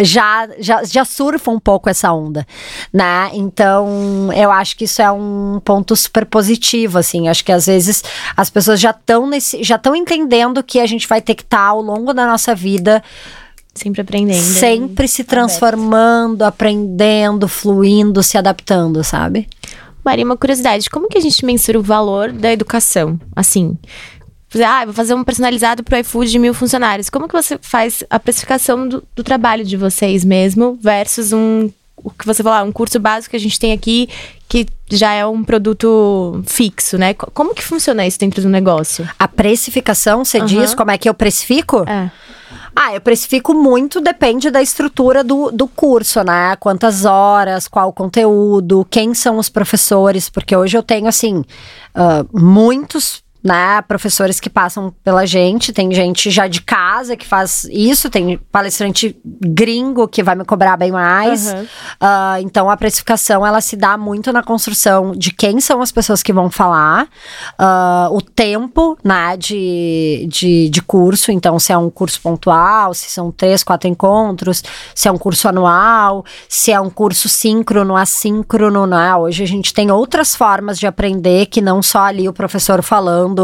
[0.00, 2.46] já, já, já surfa um pouco essa onda,
[2.92, 3.30] né?
[3.32, 7.28] Então, eu acho que isso é um ponto super positivo, assim.
[7.28, 8.04] Acho que às vezes
[8.36, 9.28] as pessoas já estão
[9.60, 12.54] já estão entendendo que a gente vai ter que estar tá, ao longo da nossa
[12.54, 13.02] vida
[13.76, 14.42] Sempre aprendendo.
[14.42, 19.48] Sempre se transformando, aprendendo, fluindo, se adaptando, sabe?
[20.04, 23.20] Maria, uma curiosidade: como que a gente mensura o valor da educação?
[23.34, 23.76] Assim,
[24.64, 27.10] ah, vou fazer um personalizado para o iFood de mil funcionários.
[27.10, 32.10] Como que você faz a precificação do, do trabalho de vocês mesmo versus um o
[32.10, 34.08] que você falou, um curso básico que a gente tem aqui
[34.48, 37.14] que já é um produto fixo, né?
[37.14, 39.08] Como que funciona isso dentro do negócio?
[39.18, 40.46] A precificação, você uhum.
[40.46, 41.84] diz como é que eu precifico?
[41.88, 42.10] É.
[42.74, 46.56] Ah, eu precifico muito, depende da estrutura do, do curso, né?
[46.56, 53.24] Quantas horas, qual conteúdo, quem são os professores, porque hoje eu tenho, assim, uh, muitos
[53.46, 53.80] né?
[53.82, 59.16] Professores que passam pela gente, tem gente já de casa que faz isso, tem palestrante
[59.24, 61.52] gringo que vai me cobrar bem mais.
[61.52, 61.62] Uhum.
[61.62, 66.24] Uh, então a precificação ela se dá muito na construção de quem são as pessoas
[66.24, 69.36] que vão falar, uh, o tempo, né?
[69.36, 74.64] De, de, de curso, então se é um curso pontual, se são três, quatro encontros,
[74.92, 79.14] se é um curso anual, se é um curso síncrono, assíncrono, né?
[79.14, 83.35] Hoje a gente tem outras formas de aprender que não só ali o professor falando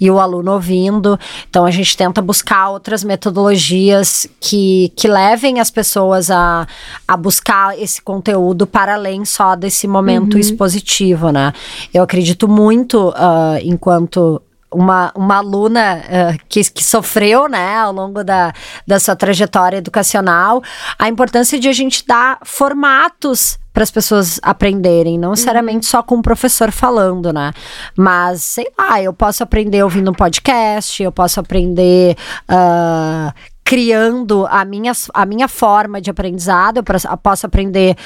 [0.00, 1.18] e o aluno ouvindo.
[1.48, 6.66] Então a gente tenta buscar outras metodologias que, que levem as pessoas a,
[7.06, 10.40] a buscar esse conteúdo para além só desse momento uhum.
[10.40, 11.52] expositivo, né?
[11.92, 14.40] Eu acredito muito uh, enquanto
[14.72, 18.52] uma, uma aluna uh, que, que sofreu, né, ao longo da,
[18.86, 20.62] da sua trajetória educacional,
[20.98, 26.16] a importância de a gente dar formatos para as pessoas aprenderem, não necessariamente só com
[26.16, 27.52] o professor falando, né?
[27.96, 32.16] Mas, sei lá, eu posso aprender ouvindo um podcast, eu posso aprender
[32.50, 33.32] uh,
[33.70, 36.78] criando a minha, a minha forma de aprendizado.
[36.78, 37.96] Eu posso aprender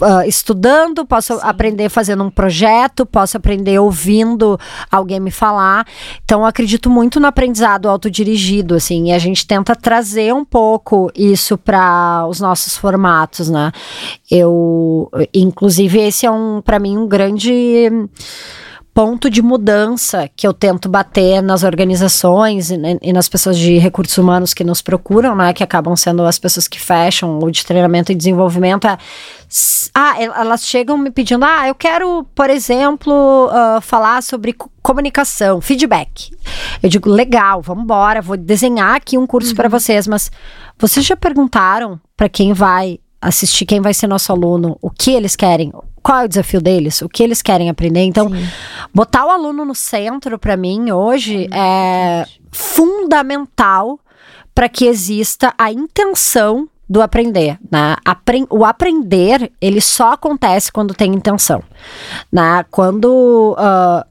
[0.00, 1.40] uh, estudando, posso Sim.
[1.42, 4.58] aprender fazendo um projeto, posso aprender ouvindo
[4.90, 5.86] alguém me falar.
[6.24, 11.12] Então, eu acredito muito no aprendizado autodirigido, assim, e a gente tenta trazer um pouco
[11.14, 13.72] isso para os nossos formatos, né?
[14.30, 17.90] Eu, inclusive, esse é um, para mim, um grande
[19.00, 24.18] ponto de mudança que eu tento bater nas organizações e, e, nas pessoas de recursos
[24.18, 28.12] humanos que nos procuram, né, que acabam sendo as pessoas que fecham o de treinamento
[28.12, 28.98] e desenvolvimento, é,
[29.94, 36.30] ah, elas chegam me pedindo, ah, eu quero, por exemplo, uh, falar sobre comunicação, feedback.
[36.82, 39.56] Eu digo, legal, vamos embora, vou desenhar aqui um curso uhum.
[39.56, 40.30] para vocês, mas
[40.78, 45.36] vocês já perguntaram para quem vai assistir, quem vai ser nosso aluno, o que eles
[45.36, 48.00] querem, qual é o desafio deles, o que eles querem aprender.
[48.00, 48.46] Então, Sim.
[48.94, 54.00] botar o aluno no centro, para mim, hoje, é, é fundamental
[54.54, 57.94] para que exista a intenção do aprender, né?
[58.04, 61.62] Apre o aprender, ele só acontece quando tem intenção,
[62.32, 62.64] né?
[62.68, 64.09] Quando uh,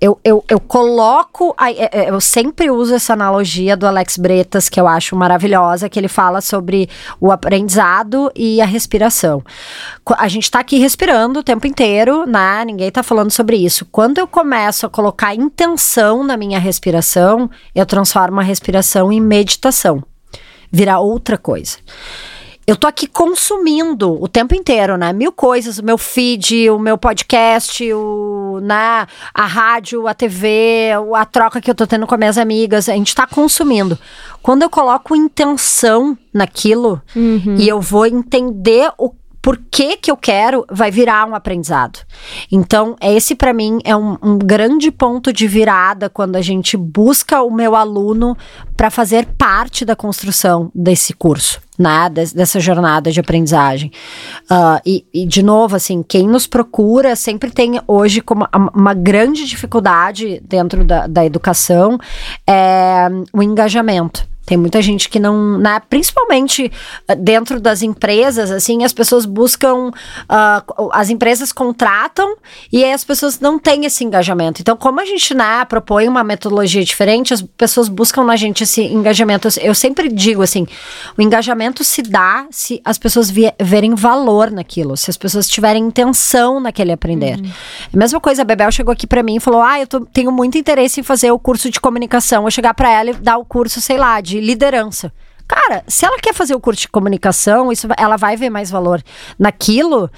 [0.00, 1.54] eu, eu, eu coloco.
[1.60, 5.98] É, é, eu sempre uso essa analogia do Alex Bretas, que eu acho maravilhosa, que
[5.98, 6.88] ele fala sobre
[7.20, 9.42] o aprendizado e a respiração.
[10.16, 12.64] A gente está aqui respirando o tempo inteiro, né?
[12.64, 13.86] Ninguém está falando sobre isso.
[13.86, 20.02] Quando eu começo a colocar intenção na minha respiração, eu transformo a respiração em meditação.
[20.70, 21.78] Virar outra coisa
[22.68, 25.10] eu tô aqui consumindo o tempo inteiro, né?
[25.10, 29.06] Mil coisas, o meu feed, o meu podcast, o, né?
[29.32, 32.86] a rádio, a TV, a troca que eu tô tendo com as minhas amigas.
[32.90, 33.98] A gente tá consumindo.
[34.42, 37.56] Quando eu coloco intenção naquilo uhum.
[37.56, 42.00] e eu vou entender o por que, que eu quero, vai virar um aprendizado.
[42.52, 47.40] Então, esse para mim é um, um, grande ponto de virada quando a gente busca
[47.40, 48.36] o meu aluno
[48.76, 51.62] para fazer parte da construção desse curso.
[51.78, 53.92] Né, dessa jornada de aprendizagem.
[54.50, 59.46] Uh, e, e, de novo, assim, quem nos procura sempre tem hoje como uma grande
[59.46, 61.96] dificuldade dentro da, da educação
[62.44, 64.26] é o engajamento.
[64.48, 66.72] Tem muita gente que não, né, principalmente
[67.06, 72.34] ah, dentro das empresas, assim, as pessoas buscam, uh, as empresas contratam
[72.72, 74.62] e aí as pessoas não têm esse engajamento.
[74.62, 78.80] Então, como a gente, né, propõe uma metodologia diferente, as pessoas buscam na gente esse
[78.80, 79.48] engajamento.
[79.60, 80.66] Eu sempre digo assim,
[81.18, 83.30] o engajamento se dá se as pessoas
[83.60, 87.38] verem valor naquilo, se as pessoas tiverem intenção naquele aprender.
[87.38, 87.50] Uhum.
[87.92, 90.32] A mesma coisa, a Bebel chegou aqui para mim e falou: "Ah, eu tô, tenho
[90.32, 92.46] muito interesse em fazer o curso de comunicação".
[92.46, 95.12] Eu chegar para ela e dar o curso, sei lá, de liderança.
[95.46, 99.02] Cara, se ela quer fazer o curso de comunicação, isso, ela vai ver mais valor
[99.38, 100.10] naquilo.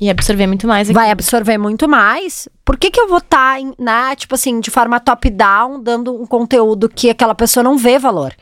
[0.00, 0.88] E absorver muito mais.
[0.88, 0.94] Aqui.
[0.94, 2.48] Vai absorver muito mais.
[2.64, 6.26] Por que, que eu vou estar, tá, né, tipo assim, de forma top-down, dando um
[6.26, 8.34] conteúdo que aquela pessoa não vê valor?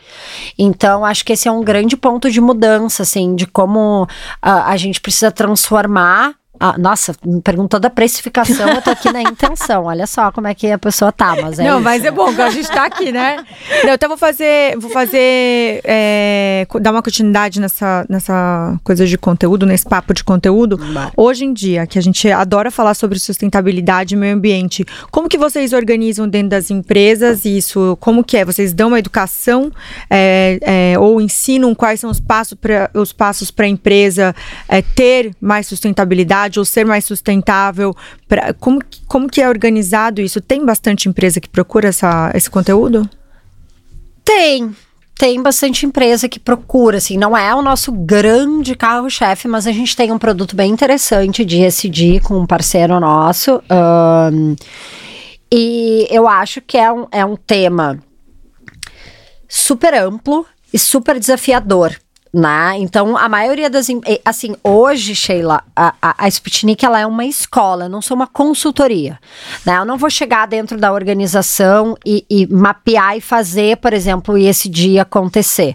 [0.56, 4.06] Então, acho que esse é um grande ponto de mudança, assim, de como
[4.40, 9.23] a, a gente precisa transformar ah, nossa, me perguntou da precificação, eu tô aqui na
[9.23, 9.85] intenção.
[9.85, 11.85] Olha só como é que a pessoa tá, mas é Não, isso.
[11.85, 13.44] mas é bom que a gente tá aqui, né?
[13.85, 19.66] Não, então vou fazer, vou fazer, é, dar uma continuidade nessa, nessa coisa de conteúdo,
[19.66, 20.79] nesse papo de conteúdo.
[21.16, 25.38] Hoje em dia, que a gente adora falar sobre sustentabilidade e meio ambiente, como que
[25.38, 27.97] vocês organizam dentro das empresas isso?
[28.01, 28.44] Como que é?
[28.44, 29.71] Vocês dão uma educação
[30.11, 30.59] é,
[30.94, 34.35] é, ou ensinam quais são os passos para os passos para a empresa
[34.68, 36.47] é, ter mais sustentabilidade?
[36.56, 37.94] Ou ser mais sustentável?
[38.26, 40.40] Pra, como, como que é organizado isso?
[40.40, 43.08] Tem bastante empresa que procura essa, esse conteúdo?
[44.24, 44.74] Tem,
[45.16, 49.96] tem bastante empresa que procura, assim, não é o nosso grande carro-chefe, mas a gente
[49.96, 53.61] tem um produto bem interessante de SD com um parceiro nosso.
[53.70, 54.54] Um,
[55.52, 57.98] e eu acho que é um, é um tema
[59.48, 61.96] super amplo e super desafiador
[62.38, 62.77] né?
[62.79, 63.88] Então, a maioria das.
[64.24, 68.29] Assim, hoje, Sheila, a, a, a Sputnik ela é uma escola, eu não sou uma
[68.29, 69.18] consultoria.
[69.66, 69.77] Né?
[69.77, 74.68] Eu não vou chegar dentro da organização e, e mapear e fazer, por exemplo, esse
[74.68, 75.74] dia acontecer.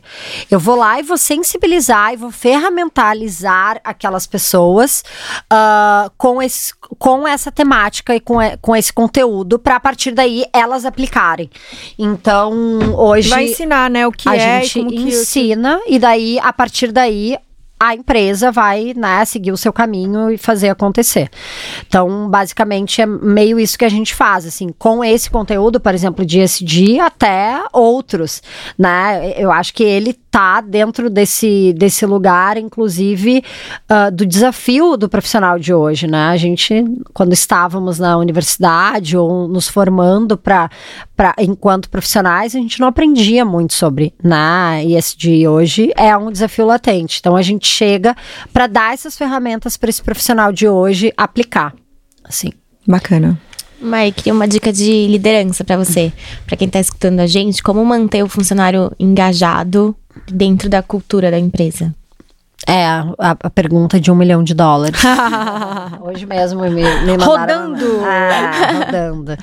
[0.49, 5.03] Eu vou lá e vou sensibilizar e vou ferramentalizar aquelas pessoas
[5.51, 10.45] uh, com, esse, com essa temática e com, com esse conteúdo para a partir daí
[10.53, 11.49] elas aplicarem.
[11.99, 12.53] Então,
[12.97, 13.27] hoje.
[13.27, 14.07] Vai ensinar, né?
[14.07, 14.63] O que a é.
[14.63, 15.95] Gente ensina que...
[15.95, 17.37] e daí a partir daí
[17.83, 21.29] a empresa vai né, seguir o seu caminho e fazer acontecer.
[21.85, 26.25] Então, basicamente, é meio isso que a gente faz, assim, com esse conteúdo, por exemplo,
[26.25, 28.41] de SD até outros,
[28.77, 29.33] né?
[29.35, 33.43] Eu acho que ele tá dentro desse, desse lugar, inclusive,
[33.87, 36.29] uh, do desafio do profissional de hoje, né?
[36.29, 36.73] A gente,
[37.13, 40.71] quando estávamos na universidade ou nos formando para
[41.37, 44.85] enquanto profissionais, a gente não aprendia muito sobre na né?
[44.85, 47.19] ISD hoje é um desafio latente.
[47.19, 48.15] Então a gente chega
[48.51, 51.75] para dar essas ferramentas para esse profissional de hoje aplicar.
[52.23, 52.49] Assim.
[52.87, 53.39] Bacana.
[53.79, 56.11] Mai, queria uma dica de liderança para você,
[56.47, 59.95] para quem está escutando a gente, como manter o funcionário engajado
[60.27, 61.93] dentro da cultura da empresa?
[62.65, 65.01] É, a, a, pergunta de um milhão de dólares.
[66.01, 67.71] Hoje mesmo me, me mandaram...
[67.73, 68.05] Rodando!
[68.05, 69.37] É, rodando.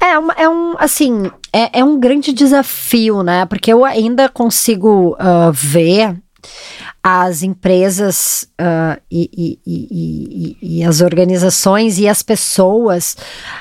[0.00, 3.44] É, uma, é um, assim, é, é um grande desafio, né?
[3.46, 6.16] Porque eu ainda consigo uh, ver
[7.06, 13.14] as empresas uh, e, e, e, e, as organizações e as pessoas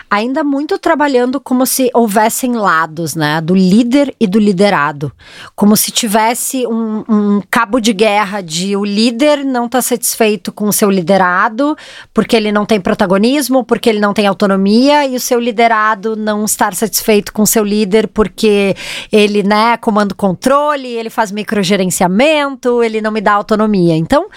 [0.09, 3.41] ainda muito trabalhando como se houvessem lados, né?
[3.41, 5.11] Do líder e do liderado.
[5.57, 10.69] Como se tivesse um, um cabo de guerra de o líder não está satisfeito com
[10.69, 11.75] o seu liderado
[12.13, 16.45] porque ele não tem protagonismo, porque ele não tem autonomia, e o seu liderado não
[16.45, 18.73] estar satisfeito com o seu líder porque
[19.11, 23.95] ele, né, comanda o controle, ele faz microgerenciamento, ele não me dá autonomia.
[23.95, 24.27] Então,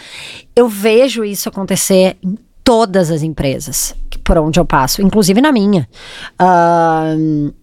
[0.54, 3.94] eu vejo isso acontecer em todas as empresas
[4.26, 5.88] por onde eu passo, inclusive na minha.
[6.42, 7.54] Uh,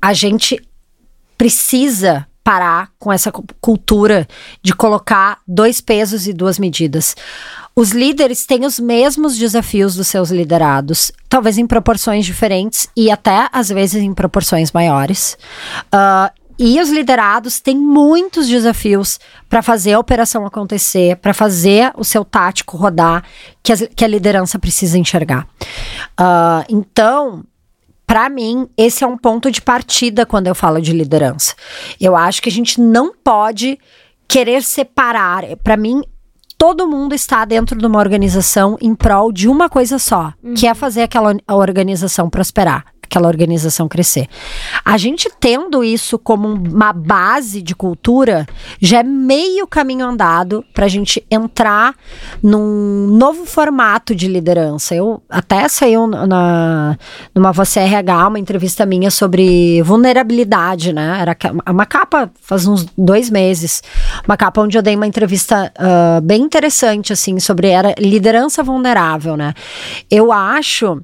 [0.00, 0.58] a gente
[1.36, 3.30] precisa parar com essa
[3.60, 4.26] cultura
[4.62, 7.14] de colocar dois pesos e duas medidas.
[7.74, 13.50] Os líderes têm os mesmos desafios dos seus liderados, talvez em proporções diferentes e até
[13.52, 15.36] às vezes em proporções maiores.
[15.92, 22.04] Uh, e os liderados têm muitos desafios para fazer a operação acontecer, para fazer o
[22.04, 23.24] seu tático rodar,
[23.62, 25.46] que a, que a liderança precisa enxergar.
[26.18, 27.44] Uh, então,
[28.06, 31.54] para mim, esse é um ponto de partida quando eu falo de liderança.
[32.00, 33.78] Eu acho que a gente não pode
[34.28, 35.44] querer separar.
[35.62, 36.02] Para mim,
[36.56, 40.54] todo mundo está dentro de uma organização em prol de uma coisa só, uhum.
[40.54, 44.28] que é fazer aquela organização prosperar aquela organização crescer.
[44.84, 48.46] A gente tendo isso como uma base de cultura,
[48.80, 51.94] já é meio caminho andado para a gente entrar
[52.42, 54.94] num novo formato de liderança.
[54.94, 56.96] Eu até saiu na,
[57.34, 61.18] numa Você RH, uma entrevista minha sobre vulnerabilidade, né?
[61.20, 61.36] Era
[61.70, 63.82] uma capa faz uns dois meses.
[64.26, 69.36] Uma capa onde eu dei uma entrevista uh, bem interessante, assim, sobre era liderança vulnerável,
[69.36, 69.54] né?
[70.10, 71.00] Eu acho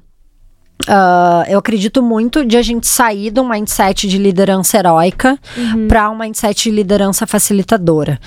[0.83, 5.87] Uh, eu acredito muito de a gente sair de um mindset de liderança heróica uhum.
[5.87, 8.19] para um mindset de liderança facilitadora.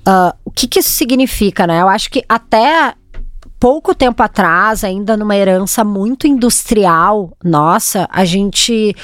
[0.00, 1.80] Uh, o que, que isso significa, né?
[1.80, 2.94] Eu acho que até
[3.60, 8.94] pouco tempo atrás, ainda numa herança muito industrial nossa, a gente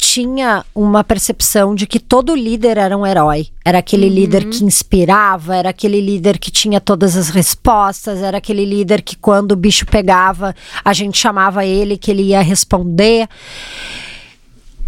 [0.00, 3.48] tinha uma percepção de que todo líder era um herói.
[3.64, 4.14] Era aquele uhum.
[4.14, 9.16] líder que inspirava, era aquele líder que tinha todas as respostas, era aquele líder que
[9.16, 13.28] quando o bicho pegava, a gente chamava ele que ele ia responder.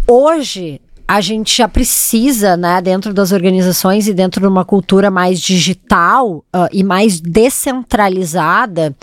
[0.07, 5.39] Hoje, a gente já precisa, né, dentro das organizações e dentro de uma cultura mais
[5.39, 8.95] digital uh, e mais descentralizada,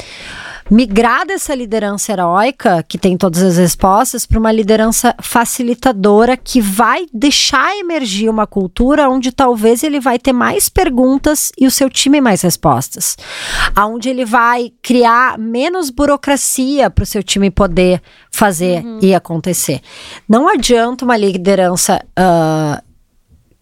[0.70, 7.06] migrar dessa liderança heróica, que tem todas as respostas, para uma liderança facilitadora que vai
[7.12, 12.20] deixar emergir uma cultura onde talvez ele vai ter mais perguntas e o seu time
[12.20, 13.16] mais respostas.
[13.76, 18.98] Onde ele vai criar menos burocracia para o seu time poder fazer uhum.
[19.02, 19.80] e acontecer.
[20.28, 22.00] Não adianta uma liderança.
[22.18, 22.90] Uh,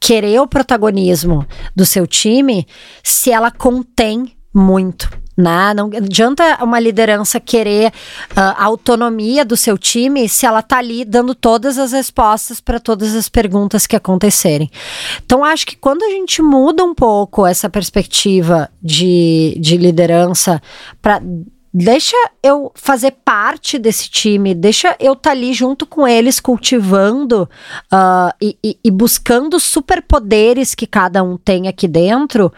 [0.00, 1.44] querer o protagonismo
[1.74, 2.66] do seu time
[3.02, 5.72] se ela contém muito né?
[5.72, 7.92] Não adianta uma liderança querer
[8.32, 12.80] uh, a autonomia do seu time se ela tá ali dando todas as respostas para
[12.80, 14.68] todas as perguntas que acontecerem.
[15.24, 20.60] Então, acho que quando a gente muda um pouco essa perspectiva de, de liderança
[21.00, 21.22] para
[21.72, 27.48] deixa eu fazer parte desse time, deixa eu estar tá ali junto com eles, cultivando
[27.92, 32.52] uh, e, e, e buscando superpoderes que cada um tem aqui dentro,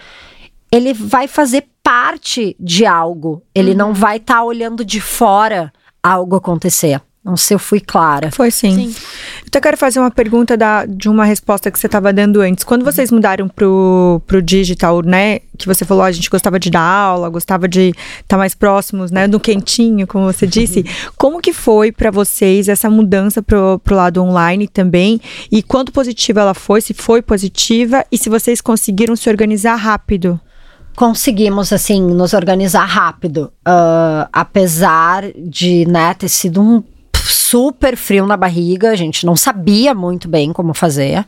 [0.73, 3.43] ele vai fazer parte de algo.
[3.55, 3.77] Ele uhum.
[3.77, 7.01] não vai estar tá olhando de fora algo acontecer.
[7.23, 8.31] Não sei se eu fui clara.
[8.31, 8.75] Foi sim.
[8.75, 9.03] sim.
[9.47, 12.65] Então eu quero fazer uma pergunta da, de uma resposta que você estava dando antes.
[12.65, 15.41] Quando vocês mudaram pro, pro digital, né?
[15.59, 19.11] Que você falou, a gente gostava de dar aula, gostava de estar tá mais próximos,
[19.11, 19.29] né?
[19.29, 20.79] Do quentinho, como você disse.
[20.79, 21.13] Uhum.
[21.19, 25.21] Como que foi para vocês essa mudança pro, pro lado online também?
[25.53, 26.81] E quanto positiva ela foi?
[26.81, 28.03] Se foi positiva?
[28.11, 30.41] E se vocês conseguiram se organizar rápido?
[30.97, 36.83] Conseguimos assim nos organizar rápido, uh, apesar de né, ter sido um
[37.51, 41.27] super frio na barriga, a gente não sabia muito bem como fazer.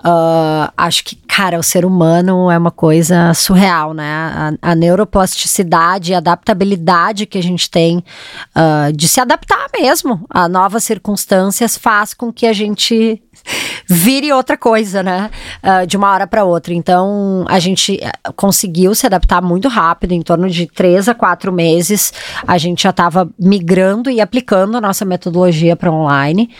[0.00, 4.58] Uh, acho que, cara, o ser humano é uma coisa surreal, né?
[4.62, 10.48] A, a neuroplasticidade, a adaptabilidade que a gente tem uh, de se adaptar mesmo a
[10.48, 13.22] novas circunstâncias faz com que a gente
[13.86, 15.30] vire outra coisa, né?
[15.62, 16.74] Uh, de uma hora para outra.
[16.74, 21.52] Então, a gente eh, conseguiu se adaptar muito rápido, em torno de três a quatro
[21.52, 22.12] meses.
[22.46, 26.50] A gente já estava migrando e aplicando a nossa metodologia para online.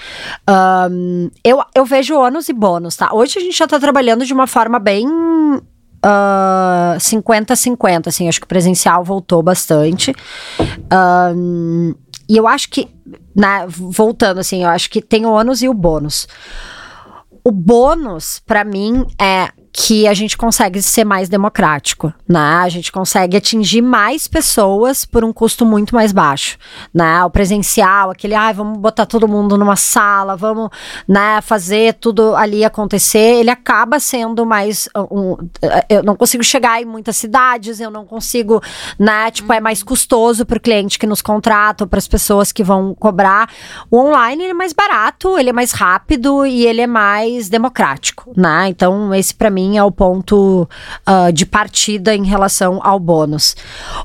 [0.49, 3.13] Um, eu, eu vejo ônus e bônus, tá?
[3.13, 5.61] Hoje a gente já está trabalhando de uma forma bem uh,
[6.03, 10.15] ah, 50-50, assim, acho que o presencial voltou bastante.
[10.91, 11.95] Ahn,
[12.29, 12.89] e eu acho que,
[13.35, 16.29] né, voltando assim, eu acho que tem o ônus e o bônus.
[17.43, 22.61] O bônus, pra mim, é que a gente consegue ser mais democrático, né?
[22.63, 26.59] A gente consegue atingir mais pessoas por um custo muito mais baixo,
[26.93, 27.25] né?
[27.25, 30.71] O presencial, aquele, ai, vamos botar todo mundo numa sala, vamos,
[31.07, 35.37] né, fazer tudo ali acontecer, ele acaba sendo mais um,
[35.89, 38.61] eu não consigo chegar em muitas cidades, eu não consigo,
[38.99, 42.65] né, tipo, é mais custoso para o cliente que nos contrata, para as pessoas que
[42.65, 43.49] vão cobrar.
[43.91, 48.33] O online ele é mais barato, ele é mais rápido e ele é mais democrático,
[48.37, 48.69] né?
[48.69, 50.69] Então, esse para mim é o ponto
[51.07, 53.55] ah, de partida em relação ao bônus.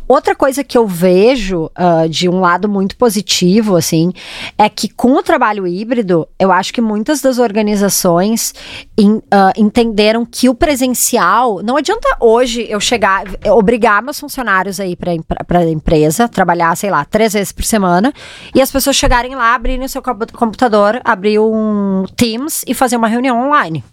[0.08, 4.12] Outra coisa que eu vejo ah, de um lado muito positivo, assim,
[4.58, 8.53] é que com o trabalho híbrido, eu acho que muitas das organizações
[8.97, 14.95] em- ah, entenderam que o presencial não adianta hoje eu chegar, obrigar meus funcionários aí
[14.95, 15.12] para
[15.60, 18.14] a empresa trabalhar, sei lá, três vezes por semana
[18.53, 22.95] e as pessoas chegarem lá, abrirem o seu compu- computador, abrir um Teams e fazer
[22.97, 23.84] uma reunião online.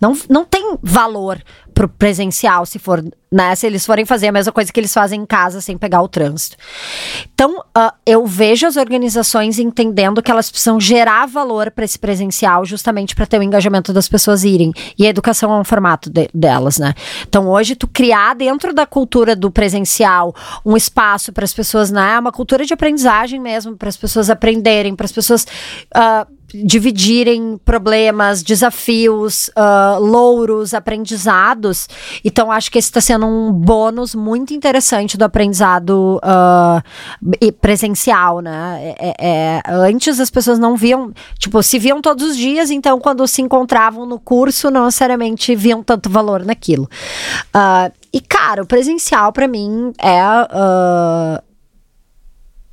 [0.00, 1.42] Não, não tem valor
[1.74, 3.54] pro presencial se for, né?
[3.54, 6.08] Se eles forem fazer a mesma coisa que eles fazem em casa sem pegar o
[6.08, 6.56] trânsito.
[7.32, 12.64] Então, ah, eu vejo as organizações entendendo que elas precisam gerar valor para esse presencial
[12.64, 14.72] justamente para ter o engajamento das pessoas irem.
[14.98, 16.94] E a educação é um formato de- delas, né?
[17.28, 20.34] Então, hoje, tu criar dentro da cultura do presencial
[20.64, 22.18] um espaço para as pessoas, né?
[22.18, 25.46] Uma cultura de aprendizagem mesmo, para as pessoas aprenderem, para as pessoas.
[25.94, 31.88] ah, dividirem problemas, desafios, ah, louros, aprendizados.
[32.24, 36.20] Então, acho que esse está sendo um bônus muito interessante do aprendizado
[37.40, 38.94] e presencial, né?
[38.98, 42.98] É- é- é, antes as pessoas não viam, tipo, se viam todos os dias, então
[43.00, 46.88] quando se encontravam no curso, não necessariamente viam tanto valor naquilo.
[47.52, 50.20] Ah, e, cara, o presencial, para mim, é.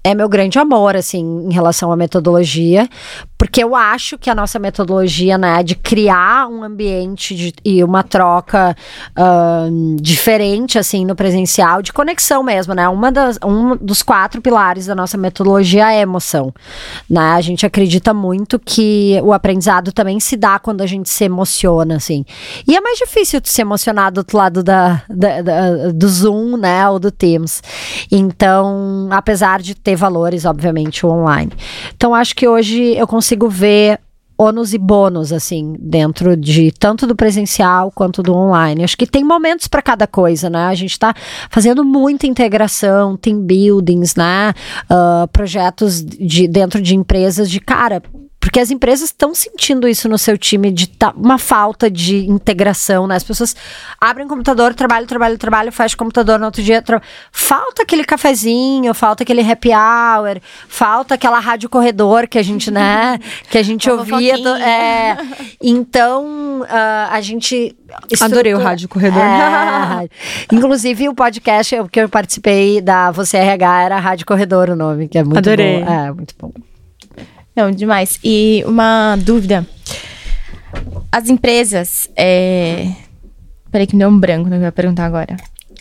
[0.03, 1.19] É meu grande amor, assim,
[1.49, 2.87] em relação à metodologia,
[3.37, 8.03] porque eu acho que a nossa metodologia, né, de criar um ambiente de- e uma
[8.03, 8.75] troca
[9.15, 14.85] ahn, diferente, assim, no presencial, de conexão mesmo, né, uma das, um dos quatro pilares
[14.85, 16.53] da nossa metodologia é emoção,
[17.09, 21.25] né, a gente acredita muito que o aprendizado também se dá quando a gente se
[21.25, 22.23] emociona, assim,
[22.67, 26.55] e é mais difícil tu se emocionar do outro lado da, da- da- do Zoom,
[26.57, 27.61] né, ou do Teams,
[28.11, 31.51] então, apesar de ter valores, obviamente, online.
[31.95, 33.99] Então, acho que hoje eu consigo ver
[34.37, 38.83] ônus e bônus, assim, dentro de tanto do presencial quanto do online.
[38.83, 40.65] Acho que tem momentos para cada coisa, né?
[40.65, 41.13] A gente tá
[41.49, 44.53] fazendo muita integração, team buildings, né?
[44.87, 48.01] Ah, projetos de, dentro de empresas de cara.
[48.47, 53.05] Porque as empresas estão sentindo isso no seu time de tá- uma falta de integração,
[53.05, 53.17] né?
[53.17, 53.53] As pessoas
[53.99, 56.81] abrem o computador, trabalham, trabalham, trabalham, fecham o computador no outro dia.
[56.81, 60.39] tra- Falta aquele cafezinho, falta aquele happy hour,
[60.69, 63.19] falta aquela rádio corredor que a gente, né?
[63.51, 64.37] Que a gente ouvia.
[64.37, 65.17] do- é.
[65.61, 67.75] Então, ah, a gente.
[68.21, 69.21] Adorei o estrutura- Rádio Corredor.
[69.21, 70.07] É.
[70.53, 75.17] Inclusive, o podcast que eu participei da Você RH era Rádio Corredor o nome, que
[75.17, 75.83] é muito Adorei.
[75.83, 75.91] bom.
[75.91, 76.51] É, muito bom.
[77.57, 78.19] Não, demais.
[78.23, 79.65] E uma dúvida.
[81.11, 82.07] As empresas.
[82.15, 82.91] É...
[83.71, 85.35] Peraí, que me deu um branco eu ia perguntar agora.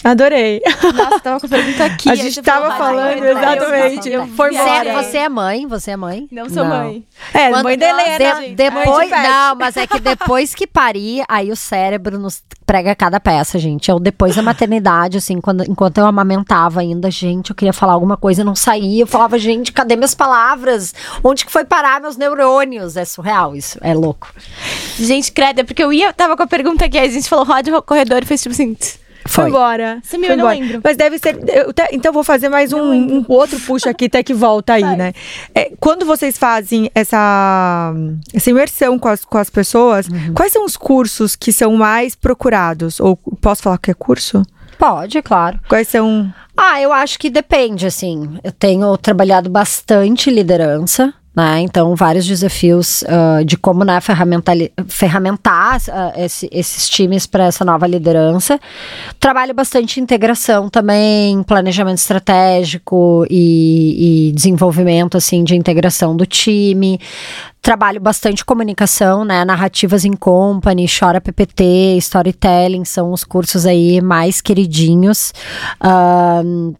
[0.04, 0.60] Adorei.
[0.94, 2.08] Nossa, tava com a pergunta aqui.
[2.10, 4.08] A gente você tava falou, falando, vai, vai, exatamente.
[4.08, 5.66] eu- Foi Você, é- você é mãe?
[5.66, 6.28] Você é mãe?
[6.30, 7.04] Não sou mãe.
[7.34, 8.40] É, Quando- mãe da Helena.
[8.40, 12.42] De- depois, Mãe de não, mas é que depois que parir, aí o cérebro nos
[12.64, 13.90] prega cada peça, gente.
[13.90, 18.16] Eu, depois da maternidade, assim, quando, enquanto eu amamentava ainda, gente, eu queria falar alguma
[18.16, 19.02] coisa, não saía.
[19.02, 20.92] Eu falava, gente, cadê minhas palavras?
[21.24, 22.96] Onde que foi parar meus neurônios?
[22.96, 24.32] É surreal isso, é louco.
[24.98, 27.44] Gente, credo, é porque eu ia, tava com a pergunta aqui, aí a gente falou
[27.44, 28.74] rádio corredor e fez tipo assim.
[28.74, 29.05] tss.
[29.28, 30.00] Foi embora.
[30.04, 30.58] Sumiu, Foi eu não embora.
[30.66, 30.80] lembro.
[30.84, 31.38] Mas deve ser.
[31.48, 34.96] eu te- então vou fazer mais um, um outro puxa aqui, até que volta aí,
[34.96, 35.12] né?
[35.54, 37.92] É, quando vocês fazem essa,
[38.34, 40.34] essa imersão com as, com as pessoas, Uhum.
[40.34, 43.00] quais são os cursos que são mais procurados?
[43.00, 44.42] Ou posso falar que é curso?
[44.78, 45.58] Pode, claro.
[45.68, 46.32] Quais são.
[46.56, 48.38] Ah, eu acho que depende, assim.
[48.44, 51.60] Eu tenho trabalhado bastante liderança, né?
[51.60, 53.98] Então, vários desafios ah, de como né,
[54.88, 58.58] ferramentar ah, esse- esses times para essa nova liderança.
[59.20, 66.98] Trabalho bastante integração também, planejamento estratégico e, e desenvolvimento, assim, de integração do time.
[67.66, 69.44] Trabalho bastante comunicação, né?
[69.44, 75.34] Narrativas em company, Chora PPT, Storytelling, são os cursos aí mais queridinhos.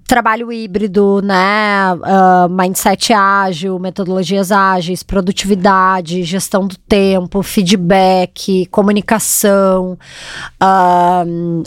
[0.07, 1.93] Trabalho híbrido, né?
[1.93, 9.99] Uh, mindset ágil, metodologias ágeis, produtividade, gestão do tempo, feedback, comunicação.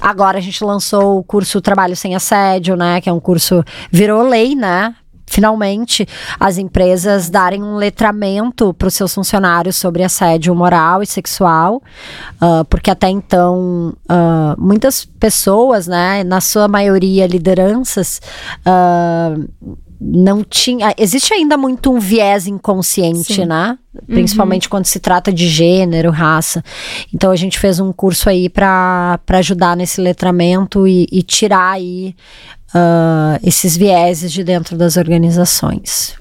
[0.01, 3.01] Agora a gente lançou o curso Trabalho Sem Assédio, né?
[3.01, 4.95] Que é um curso, virou lei, né?
[5.29, 6.07] Finalmente
[6.39, 11.81] as empresas darem um letramento para os seus funcionários sobre assédio moral e sexual,
[12.41, 18.21] uh, porque até então uh, muitas pessoas, né, na sua maioria lideranças,
[18.65, 20.93] uh, não tinha.
[20.97, 23.45] Existe ainda muito um viés inconsciente, Sim.
[23.45, 23.77] né?
[24.07, 24.69] Principalmente uhum.
[24.69, 26.63] quando se trata de gênero, raça.
[27.13, 32.15] Então a gente fez um curso aí para ajudar nesse letramento e, e tirar aí
[32.73, 36.15] uh, esses vieses de dentro das organizações.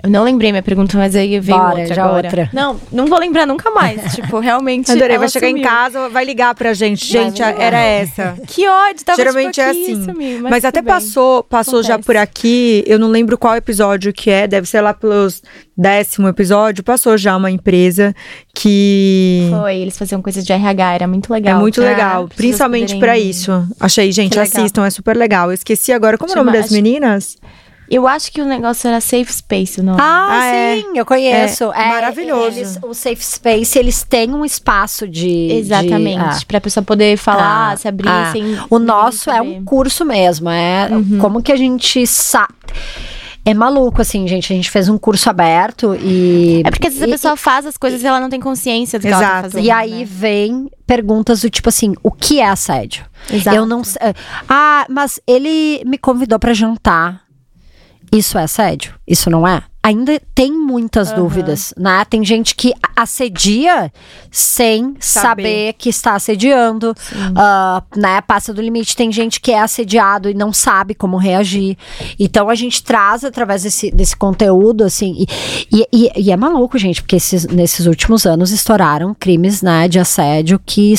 [0.00, 2.26] Eu não lembrei minha pergunta, mas aí veio Bora, outra já agora.
[2.28, 2.50] outra.
[2.52, 4.00] Não, não vou lembrar nunca mais.
[4.14, 4.90] tipo, realmente.
[4.92, 5.62] Adorei, vai chegar sumiu.
[5.62, 7.04] em casa, vai ligar pra gente.
[7.04, 8.36] Gente, era essa.
[8.46, 10.40] Que ódio, tava Geralmente tipo, é assim.
[10.40, 10.92] Mas, mas até bem.
[10.92, 12.82] passou, passou já por aqui.
[12.86, 15.42] Eu não lembro qual episódio que é, deve ser lá pelos
[15.76, 18.14] décimo episódio, passou já uma empresa
[18.52, 19.48] que.
[19.50, 21.56] Foi, eles faziam coisas de RH, era muito legal.
[21.56, 23.66] É muito legal, principalmente para isso.
[23.78, 25.50] Achei, gente, assistam, é super legal.
[25.50, 27.36] Eu esqueci agora, como é o nome das meninas?
[27.90, 29.96] Eu acho que o negócio era Safe Space, não?
[29.98, 30.76] Ah, ah é.
[30.76, 31.00] sim, é.
[31.00, 31.72] eu conheço.
[31.72, 32.58] É, é maravilhoso.
[32.58, 35.48] Eles, o Safe Space, eles têm um espaço de.
[35.52, 36.18] Exatamente.
[36.18, 36.38] De, ah.
[36.46, 38.30] Pra pessoa poder falar, ah, se abrir ah.
[38.32, 38.58] sem.
[38.68, 40.50] O nosso é um curso mesmo.
[40.50, 41.18] É uhum.
[41.18, 42.54] como que a gente sabe.
[43.48, 44.52] É maluco, assim, gente.
[44.52, 46.60] A gente fez um curso aberto e.
[46.66, 48.98] É porque às vezes e, a pessoa faz as coisas e ela não tem consciência
[48.98, 49.24] do que exato.
[49.24, 49.64] ela tá fazendo.
[49.64, 50.04] E aí né?
[50.04, 53.06] vem perguntas do tipo assim: o que é assédio?
[53.32, 53.56] Exato.
[53.56, 54.00] Eu não sei.
[54.46, 57.27] Ah, mas ele me convidou para jantar.
[58.12, 58.94] Isso é assédio?
[59.06, 59.62] Isso não é?
[59.82, 61.16] Ainda tem muitas uhum.
[61.16, 62.04] dúvidas, né?
[62.04, 63.90] Tem gente que assedia
[64.30, 68.20] sem saber, saber que está assediando, uh, né?
[68.20, 68.96] Passa do limite.
[68.96, 71.78] Tem gente que é assediado e não sabe como reagir.
[72.18, 75.24] Então a gente traz através desse, desse conteúdo, assim.
[75.72, 79.98] E, e, e é maluco, gente, porque esses, nesses últimos anos estouraram crimes, né, de
[79.98, 80.92] assédio que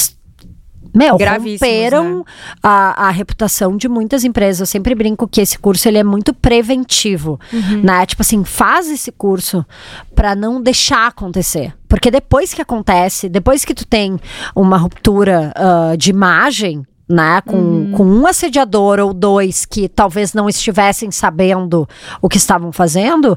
[0.93, 2.23] meu, romperam né?
[2.63, 4.59] a, a reputação de muitas empresas.
[4.59, 7.81] Eu sempre brinco que esse curso ele é muito preventivo, uhum.
[7.83, 8.05] né?
[8.05, 9.65] Tipo assim, faz esse curso
[10.15, 11.73] para não deixar acontecer.
[11.87, 14.19] Porque depois que acontece, depois que tu tem
[14.55, 17.41] uma ruptura uh, de imagem, né?
[17.41, 17.91] Com, uhum.
[17.91, 21.89] com um assediador ou dois que talvez não estivessem sabendo
[22.21, 23.35] o que estavam fazendo,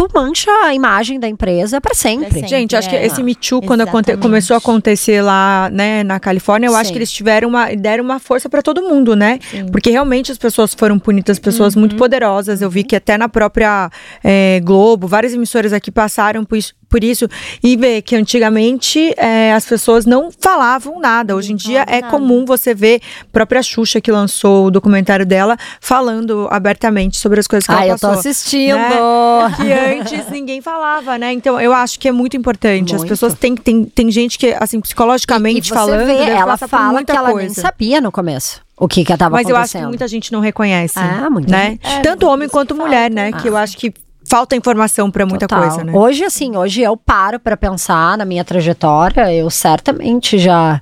[0.00, 2.32] tu mancha a imagem da empresa para sempre.
[2.32, 2.48] sempre.
[2.48, 2.90] Gente, acho é.
[2.90, 3.86] que esse Me Too, quando
[4.18, 6.78] começou a acontecer lá, né, na Califórnia, eu Sim.
[6.78, 9.38] acho que eles tiveram uma, deram uma força para todo mundo, né?
[9.50, 9.66] Sim.
[9.66, 11.80] Porque realmente as pessoas foram punidas, pessoas uhum.
[11.80, 12.62] muito poderosas.
[12.62, 13.90] Eu vi que até na própria
[14.24, 17.28] é, Globo, várias emissoras aqui passaram por isso, por isso
[17.62, 21.36] e ver que antigamente é, as pessoas não falavam nada.
[21.36, 22.08] Hoje em dia é nada.
[22.08, 27.46] comum você ver a própria Xuxa que lançou o documentário dela falando abertamente sobre as
[27.46, 28.10] coisas que ah, ela passou.
[28.10, 28.76] Ah, eu tô assistindo.
[28.76, 29.89] Né?
[29.98, 31.32] Antes ninguém falava, né?
[31.32, 32.90] Então eu acho que é muito importante.
[32.90, 33.02] Muito.
[33.02, 37.04] As pessoas têm tem, tem gente que assim psicologicamente e, e falando, vê, ela fala
[37.04, 37.46] que ela coisa.
[37.46, 39.58] nem sabia no começo o que que estava acontecendo.
[39.58, 40.98] Mas eu acho que muita gente não reconhece.
[40.98, 41.50] Ah, muito.
[41.50, 41.78] Né?
[41.82, 43.30] É, Tanto homem quanto mulher, né?
[43.32, 43.36] Ah.
[43.36, 43.92] Que eu acho que
[44.30, 45.68] falta informação para muita Total.
[45.68, 45.92] coisa, né?
[45.92, 50.80] Hoje, assim, hoje eu paro para pensar na minha trajetória, eu certamente já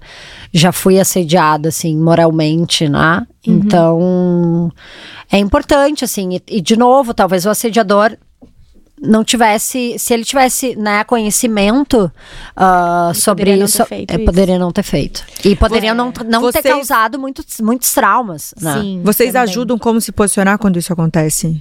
[0.52, 3.26] já fui assediada, assim, moralmente, né?
[3.46, 3.54] Uhum.
[3.54, 4.72] Então,
[5.30, 8.16] é importante, assim, e, e de novo, talvez o assediador
[9.00, 12.10] não tivesse, se ele tivesse né, conhecimento
[12.56, 15.24] uh, sobre isso, é, poderia não ter feito.
[15.44, 16.62] E poderia não, não Vocês...
[16.62, 18.54] ter causado muitos, muitos traumas.
[18.60, 18.80] Né?
[18.80, 19.42] Sim, Vocês também.
[19.42, 21.60] ajudam como se posicionar quando isso acontece?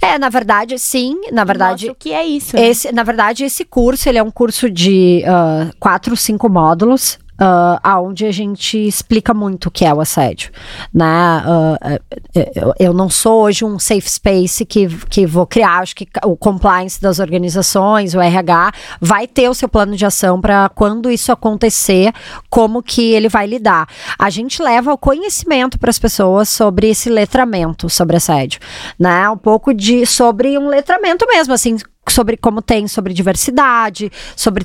[0.00, 1.16] É, na verdade, sim.
[1.32, 2.56] Na verdade, Nossa, o que é isso?
[2.56, 2.68] Né?
[2.68, 7.80] Esse, na verdade, esse curso ele é um curso de uh, quatro, cinco módulos uh,
[7.82, 10.50] aonde a gente explica muito o que é o assédio,
[10.92, 11.42] né?
[11.46, 16.36] Uh, eu não sou hoje um safe space que, que vou criar, acho que o
[16.36, 21.32] compliance das organizações, o RH, vai ter o seu plano de ação para quando isso
[21.32, 22.12] acontecer,
[22.48, 23.88] como que ele vai lidar.
[24.18, 28.60] A gente leva o conhecimento para as pessoas sobre esse letramento sobre assédio,
[28.98, 29.28] né?
[29.30, 31.76] Um pouco de sobre um letramento mesmo, assim,
[32.08, 34.64] sobre como tem sobre diversidade, sobre,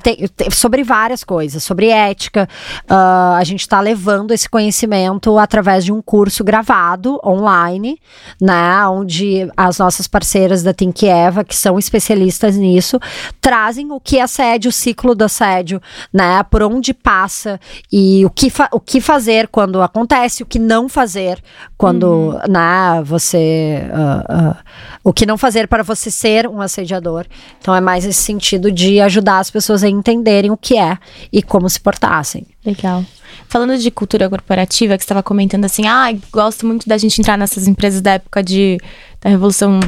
[0.51, 2.47] sobre várias coisas, sobre ética.
[2.89, 7.99] Uh, a gente está levando esse conhecimento através de um curso gravado online,
[8.41, 8.88] né?
[8.88, 12.99] Onde as nossas parceiras da Think Eva, que são especialistas nisso,
[13.41, 15.81] trazem o que é assédio, o ciclo do assédio,
[16.13, 16.41] né?
[16.43, 17.59] Por onde passa
[17.91, 21.41] e o que, o que fazer quando acontece, o que não fazer
[21.77, 22.39] quando, uhum.
[22.49, 23.83] né, você.
[23.91, 24.55] Uh, uh,
[25.03, 27.24] o que não fazer para você ser um assediador.
[27.59, 30.97] Então é mais esse sentido de ajudar as pessoas a entenderem o que é
[31.32, 32.45] e como se portassem.
[32.65, 33.03] Legal.
[33.47, 37.38] Falando de cultura corporativa, que você estava comentando assim, ah, gosto muito da gente entrar
[37.38, 38.78] nessas empresas da época de,
[39.21, 39.80] da Revolução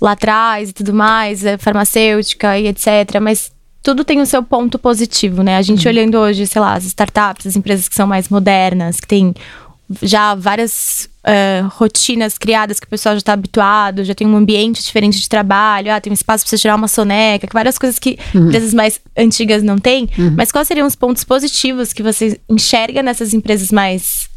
[0.00, 3.20] lá atrás e tudo mais, é, farmacêutica e etc.
[3.20, 5.56] Mas tudo tem o seu ponto positivo, né?
[5.56, 5.92] A gente uhum.
[5.92, 9.34] olhando hoje, sei lá, as startups, as empresas que são mais modernas, que têm
[10.02, 14.82] já várias uh, rotinas criadas que o pessoal já está habituado, já tem um ambiente
[14.82, 18.18] diferente de trabalho, ah, tem um espaço para você tirar uma soneca, várias coisas que
[18.34, 18.46] uhum.
[18.46, 20.08] empresas mais antigas não têm.
[20.18, 20.34] Uhum.
[20.36, 24.28] Mas quais seriam os pontos positivos que você enxerga nessas empresas mais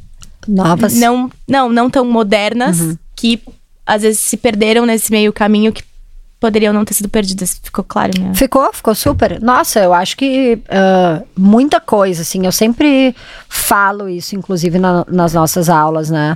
[0.48, 0.96] novas?
[0.96, 2.98] Não, não, não tão modernas uhum.
[3.16, 3.42] que
[3.86, 5.84] às vezes se perderam nesse meio caminho que
[6.44, 7.58] poderiam não ter sido perdidas.
[7.64, 8.34] Ficou claro, né?
[8.34, 9.42] Ficou, ficou super.
[9.42, 12.46] Nossa, eu acho que uh, muita coisa, assim.
[12.46, 13.16] Eu sempre
[13.48, 16.36] falo isso, inclusive na, nas nossas aulas, né?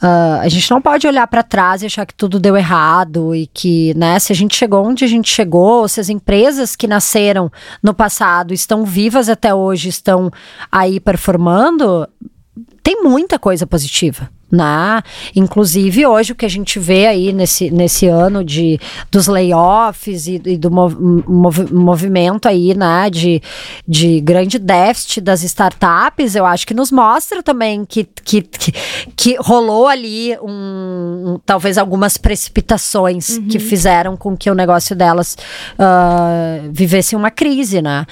[0.00, 3.48] Uh, a gente não pode olhar para trás e achar que tudo deu errado e
[3.48, 7.50] que, né, se a gente chegou onde a gente chegou, se as empresas que nasceram
[7.82, 10.30] no passado estão vivas até hoje, estão
[10.70, 12.08] aí performando,
[12.84, 15.02] tem muita coisa positiva né?
[15.34, 18.80] Inclusive hoje o que a gente vê aí nesse, nesse ano de
[19.10, 20.96] dos layoffs e, e do mov,
[21.26, 23.42] mov, movimento aí, né, de,
[23.86, 28.72] de grande déficit das startups, eu acho que nos mostra também que, que, que,
[29.16, 33.48] que rolou ali um, um, talvez algumas precipitações uhum.
[33.48, 35.36] que fizeram com que o negócio delas
[35.74, 38.06] uh, vivesse uma crise, né?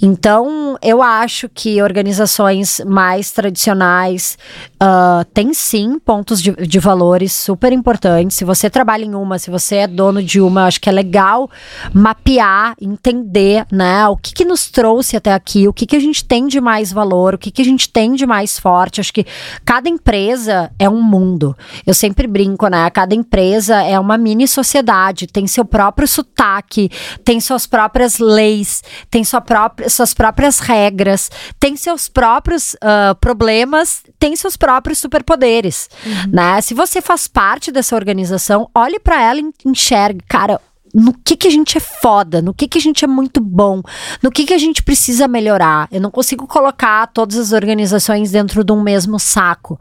[0.00, 4.38] Então eu acho que organizações mais tradicionais
[4.82, 8.36] uh, têm sim sim pontos de, de valores super importantes.
[8.36, 11.50] Se você trabalha em uma, se você é dono de uma, acho que é legal
[11.92, 16.24] mapear, entender, né, o que, que nos trouxe até aqui, o que, que a gente
[16.24, 19.00] tem de mais valor, o que, que a gente tem de mais forte.
[19.00, 19.26] Acho que
[19.64, 21.56] cada empresa é um mundo.
[21.86, 22.90] Eu sempre brinco, né?
[22.90, 26.90] Cada empresa é uma mini sociedade, tem seu próprio sotaque,
[27.24, 34.02] tem suas próprias leis, tem sua própria, suas próprias regras, tem seus próprios uh, problemas,
[34.18, 36.32] tem seus próprios superpoderes mulheres, uhum.
[36.32, 36.60] né?
[36.60, 40.60] Se você faz parte dessa organização, olhe para ela e enxergue, cara,
[40.94, 43.82] no que que a gente é foda, no que que a gente é muito bom,
[44.22, 45.88] no que que a gente precisa melhorar.
[45.90, 49.78] Eu não consigo colocar todas as organizações dentro de um mesmo saco.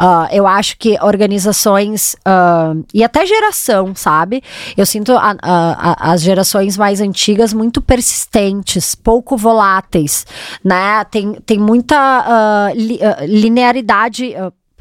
[0.00, 4.42] Uh, eu acho que organizações uh, e até geração, sabe?
[4.76, 10.26] Eu sinto a, a, as gerações mais antigas muito persistentes, pouco voláteis,
[10.64, 11.04] né?
[11.04, 14.34] Tem, tem muita uh, li, linearidade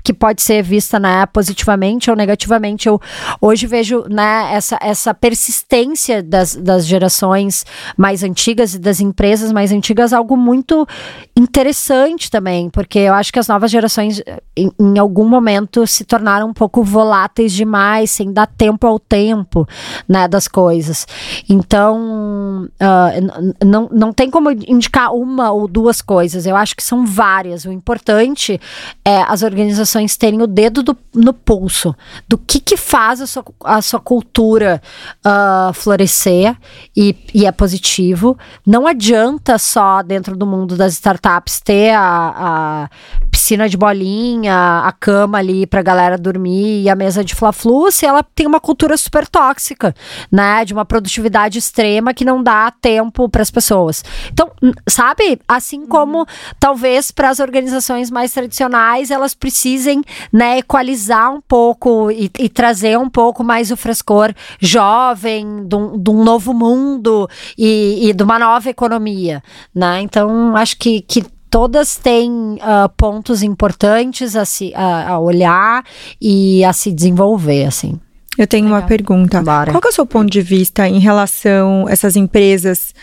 [0.03, 2.87] que pode ser vista né, positivamente ou negativamente.
[2.87, 2.99] Eu
[3.39, 7.65] hoje vejo né, essa, essa persistência das, das gerações
[7.97, 10.87] mais antigas e das empresas mais antigas algo muito
[11.35, 14.21] interessante também, porque eu acho que as novas gerações
[14.55, 19.67] em, em algum momento se tornaram um pouco voláteis demais, sem dar tempo ao tempo
[20.07, 21.07] né, das coisas.
[21.47, 27.05] Então, uh, não, não tem como indicar uma ou duas coisas, eu acho que são
[27.05, 27.65] várias.
[27.65, 28.59] O importante
[29.05, 31.95] é as organizações organizações terem o dedo do, no pulso
[32.27, 34.81] do que, que faz a sua, a sua cultura
[35.25, 36.55] uh, florescer
[36.95, 38.37] e, e é positivo.
[38.65, 42.89] Não adianta só dentro do mundo das startups ter a, a
[43.29, 48.05] piscina de bolinha, a cama ali pra galera dormir e a mesa de fla-flu se
[48.05, 49.93] ela tem uma cultura super tóxica,
[50.31, 50.63] né?
[50.65, 54.03] De uma produtividade extrema que não dá tempo para as pessoas.
[54.31, 54.51] Então,
[54.87, 55.39] sabe?
[55.47, 56.25] Assim como uhum.
[56.59, 62.47] talvez para as organizações mais tradicionais elas precisam precisem né, equalizar um pouco e, e,
[62.47, 67.27] trazer um pouco mais o frescor jovem, de um, de um novo mundo
[67.57, 69.41] e, e, de uma nova economia.
[69.73, 70.01] Né?
[70.01, 75.83] Então, acho que, que todas têm uh, pontos importantes a, se, a, a olhar
[76.21, 77.99] e a se desenvolver, assim.
[78.37, 78.79] Eu tenho Legal.
[78.79, 79.41] uma pergunta.
[79.41, 79.71] Bora.
[79.71, 82.93] Qual é o seu ponto de vista em relação a essas empresas,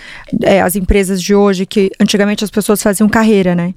[0.43, 3.75] é, as empresas de hoje, que antigamente as pessoas faziam carreira, né?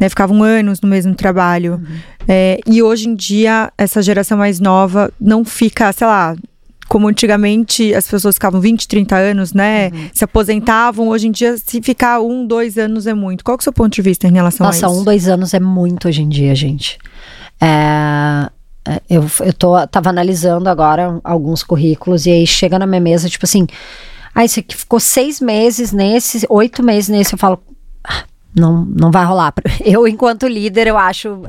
[0.00, 0.08] né?
[0.08, 1.74] Ficavam anos no mesmo trabalho.
[1.74, 1.96] Uhum.
[2.28, 6.36] É, e hoje em dia, essa geração mais nova não fica, sei lá,
[6.88, 9.88] como antigamente as pessoas ficavam 20, 30 anos, né?
[9.88, 10.10] Uhum.
[10.14, 11.08] Se aposentavam.
[11.08, 13.42] Hoje em dia, se ficar um, dois anos é muito.
[13.42, 14.86] Qual é o seu ponto de vista em relação Nossa, a isso?
[14.86, 16.96] Nossa, um, dois anos é muito hoje em dia, gente.
[17.60, 18.50] É é,
[19.08, 23.44] eu, eu tô, tava analisando agora alguns currículos e aí chega na minha mesa, tipo
[23.44, 23.66] assim,
[24.34, 27.62] ah, esse aqui ficou seis meses nesse, oito meses nesse, eu falo,
[28.02, 28.24] ah,
[28.54, 29.52] não, não vai rolar.
[29.84, 31.42] Eu, enquanto líder, eu acho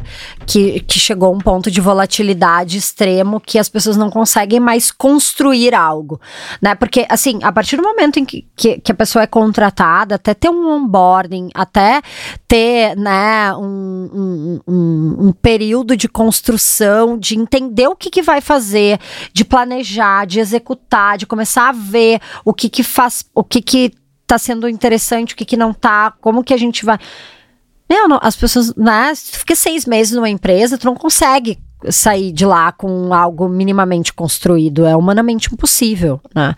[0.45, 5.75] que, que chegou um ponto de volatilidade extremo que as pessoas não conseguem mais construir
[5.75, 6.19] algo,
[6.61, 6.73] né?
[6.73, 10.33] Porque, assim, a partir do momento em que, que, que a pessoa é contratada, até
[10.33, 12.01] ter um onboarding, até
[12.47, 18.41] ter, né, um, um, um, um período de construção, de entender o que, que vai
[18.41, 18.99] fazer,
[19.31, 23.91] de planejar, de executar, de começar a ver o que que faz, o que que
[24.25, 26.97] tá sendo interessante, o que, que não tá, como que a gente vai.
[27.89, 29.13] Meu, não, as pessoas, né?
[29.13, 31.59] Se tu fica seis meses numa empresa, tu não consegue
[31.89, 34.85] sair de lá com algo minimamente construído.
[34.85, 36.55] É humanamente impossível, né?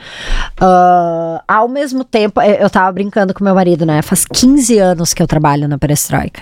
[0.62, 4.02] Uh, ao mesmo tempo, eu tava brincando com meu marido, né?
[4.02, 6.42] Faz 15 anos que eu trabalho na Perestroika.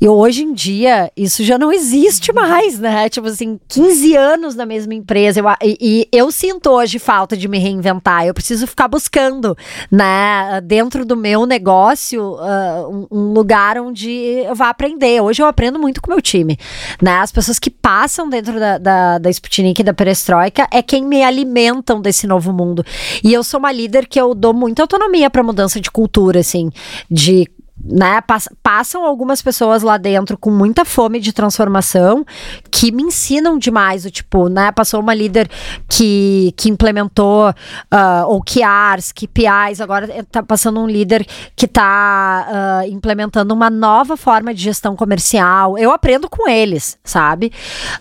[0.00, 3.08] E hoje em dia, isso já não existe mais, né?
[3.08, 5.40] Tipo assim, 15 anos na mesma empresa.
[5.40, 8.24] Eu, e, e, eu sinto hoje falta de me reinventar.
[8.24, 9.56] Eu preciso ficar buscando,
[9.90, 15.20] né, dentro do meu negócio, uh, um, um, lugar onde eu vá aprender.
[15.20, 16.56] Hoje eu aprendo muito com o meu time,
[17.02, 17.16] né?
[17.16, 21.24] As pessoas que passam dentro da, da, da Sputnik e da Perestroika é quem me
[21.24, 22.84] alimentam desse novo mundo.
[23.24, 26.70] E eu sou uma líder que eu dou muita autonomia para mudança de cultura, assim,
[27.10, 27.48] de
[27.84, 28.20] né,
[28.62, 32.24] passam algumas pessoas lá dentro com muita fome de transformação
[32.70, 35.48] que me ensinam demais o tipo, né, passou uma líder
[35.88, 41.26] que, que implementou uh, OKRs, KPIs, agora tá passando um líder
[41.56, 47.52] que tá uh, implementando uma nova forma de gestão comercial, eu aprendo com eles, sabe?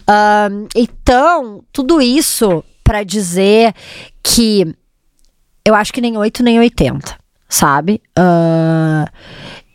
[0.02, 3.74] Uh, então, tudo isso para dizer
[4.24, 4.76] que
[5.66, 7.18] eu acho que nem 8 nem 80,
[7.50, 8.02] sabe?
[8.18, 9.06] Uh,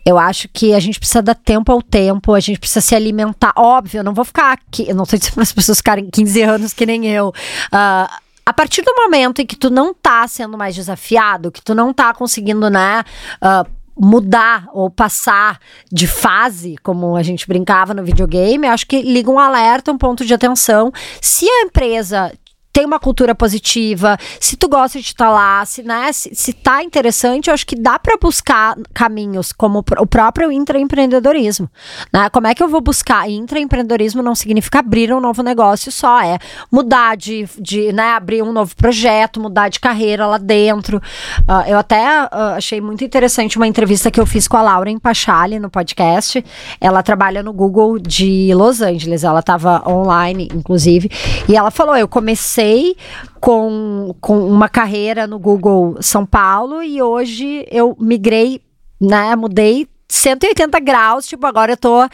[0.04, 3.52] eu acho que a gente precisa dar tempo ao tempo, a gente precisa se alimentar.
[3.56, 6.72] Óbvio, eu não vou ficar aqui, eu não sei se as pessoas ficarem 15 anos
[6.72, 7.28] que nem eu.
[7.28, 11.74] Uh, a partir do momento em que tu não tá sendo mais desafiado, que tu
[11.74, 13.04] não tá conseguindo, né?
[13.36, 19.30] Uh, mudar ou passar de fase, como a gente brincava no videogame, acho que liga
[19.30, 20.90] um alerta, um ponto de atenção.
[21.20, 22.32] Se a empresa
[22.72, 26.52] tem uma cultura positiva, se tu gosta de estar tá lá, se, né, se, se
[26.52, 31.68] tá interessante, eu acho que dá para buscar caminhos como o próprio intraempreendedorismo,
[32.12, 32.30] né?
[32.30, 33.28] Como é que eu vou buscar?
[33.28, 36.38] Intraempreendedorismo não significa abrir um novo negócio só, é
[36.70, 40.96] mudar de, de né, abrir um novo projeto, mudar de carreira lá dentro.
[41.40, 44.98] Uh, eu até uh, achei muito interessante uma entrevista que eu fiz com a Lauren
[44.98, 46.42] Pachali no podcast.
[46.80, 51.10] Ela trabalha no Google de Los Angeles, ela estava online, inclusive,
[51.48, 52.96] e ela falou: eu comecei comecei
[53.40, 58.60] com, com uma carreira no Google São Paulo e hoje eu migrei,
[59.00, 62.08] né, mudei 180 graus, tipo, agora eu tô uh,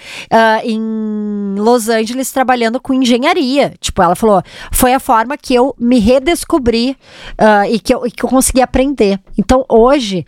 [0.63, 3.75] em Los Angeles trabalhando com engenharia.
[3.81, 4.41] Tipo, ela falou,
[4.71, 6.97] foi a forma que eu me redescobri
[7.33, 9.19] uh, e, que eu, e que eu consegui aprender.
[9.37, 10.25] Então, hoje,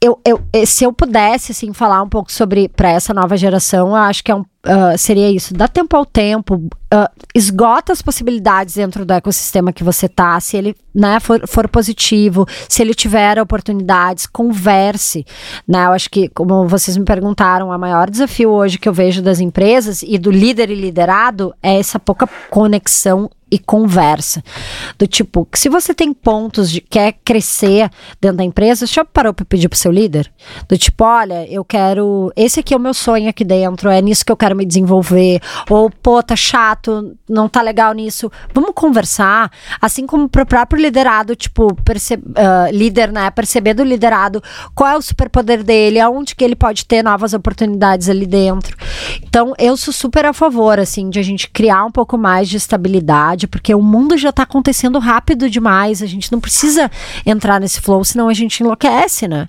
[0.00, 3.96] eu, eu, se eu pudesse, assim, falar um pouco sobre, para essa nova geração, eu
[3.96, 8.74] acho que é um uh, seria isso: dá tempo ao tempo, uh, esgota as possibilidades
[8.74, 10.38] dentro do ecossistema que você tá.
[10.40, 15.24] Se ele né, for, for positivo, se ele tiver oportunidades, converse.
[15.66, 15.86] Né?
[15.86, 19.40] Eu acho que, como vocês me perguntaram, o maior desafio hoje que eu vejo das
[19.40, 24.42] empresas e do líder e liderado é essa pouca conexão e conversa.
[24.98, 29.44] Do tipo, se você tem pontos de quer crescer dentro da empresa, já parou para
[29.44, 30.32] pedir pro seu líder?
[30.66, 32.32] Do tipo, olha, eu quero.
[32.34, 35.40] Esse aqui é o meu sonho aqui dentro, é nisso que eu quero me desenvolver.
[35.68, 38.30] Ou, pô, tá chato, não tá legal nisso.
[38.54, 39.50] Vamos conversar.
[39.80, 42.14] Assim como pro próprio liderado, tipo, perce...
[42.14, 43.30] Uh, líder, né?
[43.30, 44.42] Perceber do liderado
[44.74, 48.76] qual é o superpoder dele, aonde que ele pode ter novas oportunidades ali dentro.
[49.22, 52.56] Então, eu sou super a favor, assim, de a gente criar um pouco mais de
[52.56, 56.90] estabilidade porque o mundo já está acontecendo rápido demais, a gente não precisa
[57.24, 59.48] entrar nesse flow, senão a gente enlouquece, né?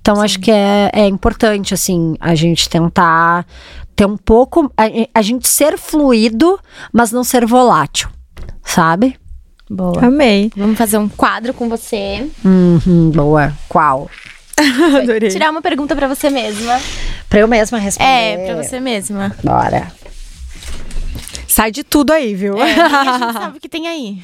[0.00, 0.22] Então Sim.
[0.22, 3.46] acho que é, é importante, assim, a gente tentar
[3.94, 4.72] ter um pouco.
[4.76, 4.84] A,
[5.14, 6.58] a gente ser fluido,
[6.92, 8.08] mas não ser volátil,
[8.64, 9.16] sabe?
[9.68, 10.06] Boa.
[10.06, 10.50] Amei.
[10.56, 12.28] Vamos fazer um quadro com você.
[12.44, 13.52] Uhum, boa.
[13.68, 14.10] Qual?
[15.02, 15.30] Adorei.
[15.30, 16.78] Tirar uma pergunta para você mesma.
[17.28, 18.10] Para eu mesma responder.
[18.10, 19.34] É, para você mesma.
[19.42, 19.90] Bora.
[21.48, 22.58] Sai de tudo aí, viu?
[22.58, 24.22] É, a gente sabe o que tem aí.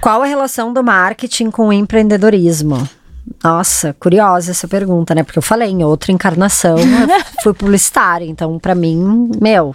[0.00, 2.88] Qual a relação do marketing com o empreendedorismo?
[3.46, 5.22] Nossa, curiosa essa pergunta, né?
[5.22, 6.76] Porque eu falei, em outra encarnação,
[7.44, 8.24] fui publicitária.
[8.24, 9.72] Então, para mim, meu,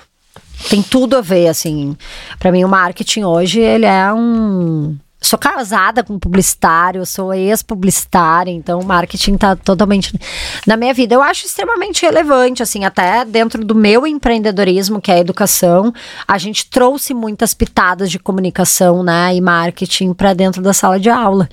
[0.70, 1.96] tem tudo a ver, assim.
[2.38, 8.82] para mim, o marketing hoje, ele é um sou casada com publicitário, sou ex-publicitária, então
[8.82, 10.20] marketing tá totalmente
[10.66, 11.14] na minha vida.
[11.14, 15.94] Eu acho extremamente relevante, assim, até dentro do meu empreendedorismo, que é a educação,
[16.28, 21.10] a gente trouxe muitas pitadas de comunicação, né, e marketing para dentro da sala de
[21.10, 21.48] aula.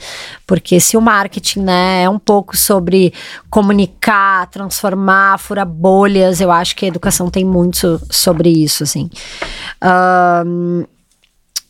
[0.47, 3.13] Porque se o marketing, né, é um pouco sobre
[3.51, 9.11] comunicar, transformar, furar bolhas, eu acho que a educação tem muito sobre isso, assim.
[10.47, 10.85] Um,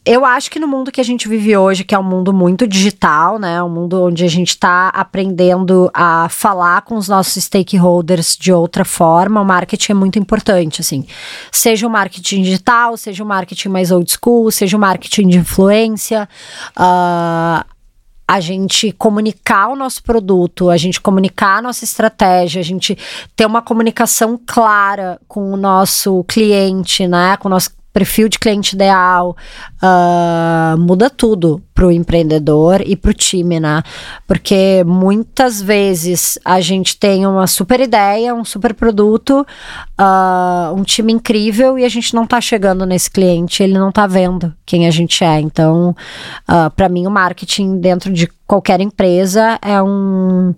[0.08, 2.66] eu acho que no mundo que a gente vive hoje, que é um mundo muito
[2.66, 3.62] digital, né?
[3.62, 8.86] Um mundo onde a gente está aprendendo a falar com os nossos stakeholders de outra
[8.86, 11.06] forma, o marketing é muito importante, assim.
[11.52, 16.26] Seja o marketing digital, seja o marketing mais old school, seja o marketing de influência.
[16.70, 17.62] Uh,
[18.26, 22.96] a gente comunicar o nosso produto, a gente comunicar a nossa estratégia, a gente
[23.36, 27.36] ter uma comunicação clara com o nosso cliente, né?
[27.36, 29.36] Com o nosso perfil de cliente ideal,
[29.82, 33.82] uh, muda tudo para o empreendedor e para o time, né?
[34.26, 39.46] Porque muitas vezes a gente tem uma super ideia, um super produto,
[40.00, 44.06] uh, um time incrível e a gente não está chegando nesse cliente, ele não está
[44.06, 45.40] vendo quem a gente é.
[45.40, 45.94] Então, uh,
[46.46, 50.54] ah, para mim, o marketing dentro de qualquer empresa é um,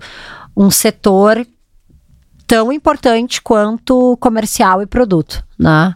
[0.57, 1.47] um setor
[2.51, 5.95] tão importante quanto comercial e produto, né?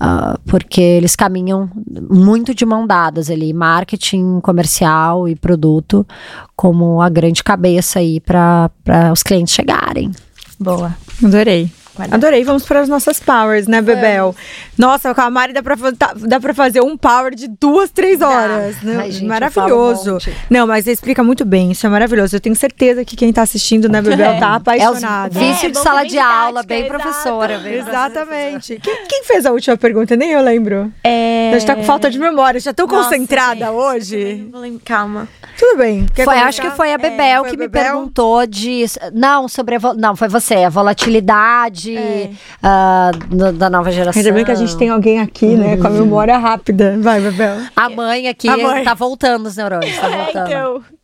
[0.00, 1.68] Uh, porque eles caminham
[2.08, 6.06] muito de mão dadas ali, marketing, comercial e produto,
[6.54, 8.70] como a grande cabeça aí para
[9.12, 10.12] os clientes chegarem.
[10.60, 10.94] Boa,
[11.24, 11.72] adorei.
[12.10, 12.44] Adorei.
[12.44, 14.34] Vamos para as nossas powers, né, Bebel?
[14.76, 18.20] Nossa, com a Mari dá pra, tá, dá pra fazer um power de duas, três
[18.20, 18.80] horas.
[18.82, 18.96] Né?
[19.00, 20.16] Ai, gente, maravilhoso.
[20.16, 21.72] Um Não, mas explica muito bem.
[21.72, 22.36] Isso é maravilhoso.
[22.36, 24.38] Eu tenho certeza que quem tá assistindo, né, Bebel, é.
[24.38, 25.36] tá apaixonado.
[25.36, 27.58] É vício é, de sala de aula, bem professora.
[27.58, 28.78] Bem Exatamente.
[28.82, 30.16] Quem, quem, fez a última pergunta?
[30.16, 30.92] Nem eu lembro.
[31.02, 31.50] É...
[31.54, 32.60] A gente tá com falta de memória.
[32.60, 34.48] Já tô concentrada hoje.
[34.84, 35.28] Calma.
[35.58, 36.06] Tudo bem.
[36.14, 37.82] Quer foi, acho que foi a Bebel é, que a me Bebel?
[37.82, 38.84] perguntou de.
[39.12, 39.94] Não, sobre a.
[39.94, 40.56] Não, foi você.
[40.56, 42.30] A volatilidade é.
[42.62, 44.18] uh, da nova geração.
[44.18, 45.76] Ainda bem que a gente tem alguém aqui, né?
[45.76, 46.96] Com a memória rápida.
[46.98, 47.58] Vai, Bebel.
[47.76, 48.82] A mãe aqui a mãe.
[48.82, 49.96] tá voltando os neurônios.
[49.98, 50.46] Tá é, voltando.
[50.46, 50.96] então.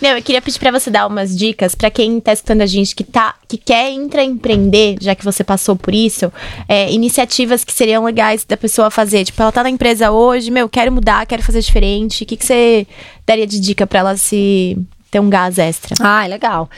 [0.00, 2.94] Não, eu queria pedir para você dar umas dicas para quem tá escutando a gente
[2.94, 6.32] que tá que quer intraempreender, já que você passou por isso,
[6.68, 9.24] é, iniciativas que seriam legais da pessoa fazer.
[9.24, 12.22] Tipo, ela tá na empresa hoje, meu, quero mudar, quero fazer diferente.
[12.22, 12.86] O que, que você
[13.26, 14.78] daria de dica para ela se
[15.10, 15.94] ter um gás extra?
[16.00, 16.68] Ah, legal.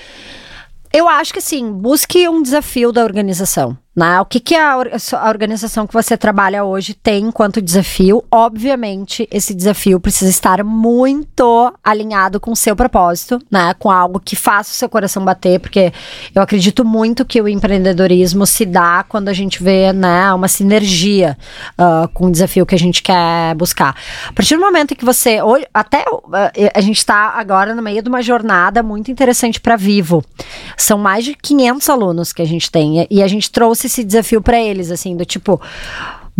[0.92, 3.78] Eu acho que assim, busque um desafio da organização.
[4.00, 4.18] Né?
[4.18, 8.24] O que, que a, a, organização que você trabalha hoje tem enquanto desafio?
[8.30, 13.74] Obviamente, esse desafio precisa estar muito alinhado com o seu propósito, né?
[13.78, 15.92] Com algo que faça o seu coração bater, porque
[16.34, 21.36] eu acredito muito que o empreendedorismo se dá quando a gente vê né, uma sinergia
[21.78, 23.94] uh, com o desafio que a gente quer buscar.
[24.26, 25.42] A partir do momento que você.
[25.42, 26.30] Hoje, até uh,
[26.72, 30.24] a gente está agora no meio de uma jornada muito interessante para Vivo.
[30.74, 34.40] São mais de 500 alunos que a gente tem e a gente trouxe esse desafio
[34.40, 35.60] para eles, assim, do tipo,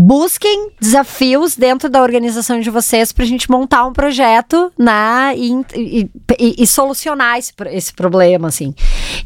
[0.03, 5.53] busquem desafios dentro da organização de vocês para a gente montar um projeto né, e,
[5.75, 8.75] e, e, e, solucionar esse, esse problema, assim.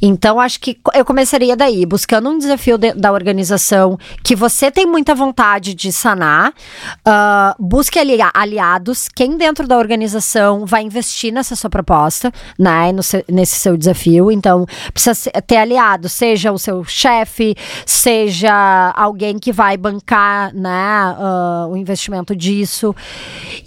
[0.02, 4.84] Então, acho que eu começaria daí, buscando um desafio de, da organização que você tem
[4.84, 11.54] muita vontade de sanar, uh, busque ali, aliados, quem dentro da organização vai investir nessa
[11.54, 12.90] sua proposta, né,
[13.28, 14.28] nesse seu desafio.
[14.28, 17.54] Então, precisa ter aliados, seja o seu chefe,
[17.86, 22.94] seja alguém que vai bancar né, uh, o investimento disso.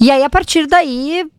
[0.02, 1.30] E aí, a partir daí,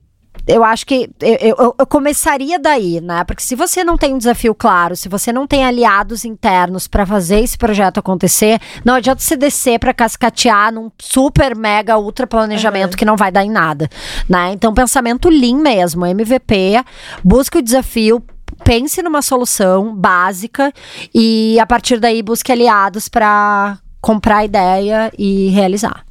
[0.46, 3.24] eu acho que eu, eu, eu, começaria daí, né?
[3.24, 7.04] Porque se você não tem um desafio claro, se você não tem aliados internos para
[7.04, 12.92] fazer esse projeto acontecer, não adianta você descer para cascatear num super mega ultra planejamento
[12.92, 12.98] uhum.
[12.98, 13.90] que não vai dar em nada,
[14.28, 14.52] né?
[14.52, 16.82] Então, pensamento lean mesmo, MVP,
[17.22, 18.22] busque o desafio,
[18.64, 20.72] pense numa solução básica
[21.14, 26.04] e a partir daí busque aliados para comprar a ideia e realizar.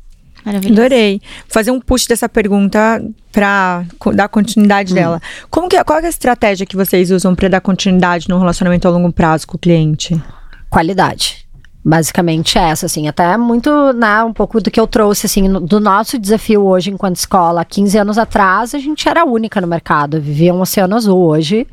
[0.48, 0.80] Maravilhoso.
[0.80, 1.22] Adorei.
[1.48, 3.84] Fazer um push dessa pergunta para
[4.14, 4.96] dar continuidade hum.
[4.96, 5.22] dela.
[5.50, 8.92] Como que, qual é a estratégia que vocês usam para dar continuidade no relacionamento a
[8.92, 10.22] longo prazo com o cliente?
[10.70, 11.46] Qualidade.
[11.84, 15.62] Basicamente é essa, assim, até muito, né, um pouco do que eu trouxe, assim, no,
[15.62, 17.64] do nosso desafio hoje enquanto escola.
[17.64, 21.18] 15 anos atrás, a gente era única no mercado, vivia um oceano azul.
[21.18, 21.66] Hoje,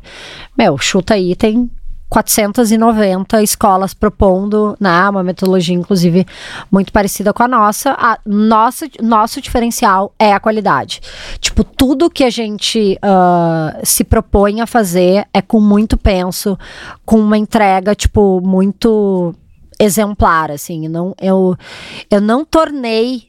[0.57, 1.69] meu, chuta aí, tem
[2.15, 6.25] 490 escolas propondo né, uma metodologia, inclusive,
[6.71, 7.91] muito parecida com a nossa.
[7.91, 11.01] A nossa nosso diferencial é a qualidade.
[11.39, 16.57] Tipo, tudo que a gente uh, se propõe a fazer é com muito penso,
[17.05, 19.35] com uma entrega, tipo, muito
[19.77, 20.87] exemplar, assim.
[20.87, 21.53] Não, eu,
[22.09, 23.23] eu não tornei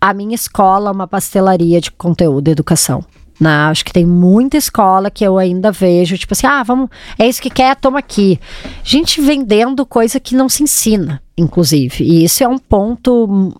[0.00, 3.04] a minha escola uma pastelaria de conteúdo e educação
[3.42, 3.50] Né?
[3.50, 6.88] Acho que tem muita escola que eu ainda vejo, tipo assim, ah, vamos,
[7.18, 8.38] é isso que quer, toma aqui.
[8.84, 12.04] Gente vendendo coisa que não se ensina, inclusive.
[12.04, 13.52] E isso é um ponto,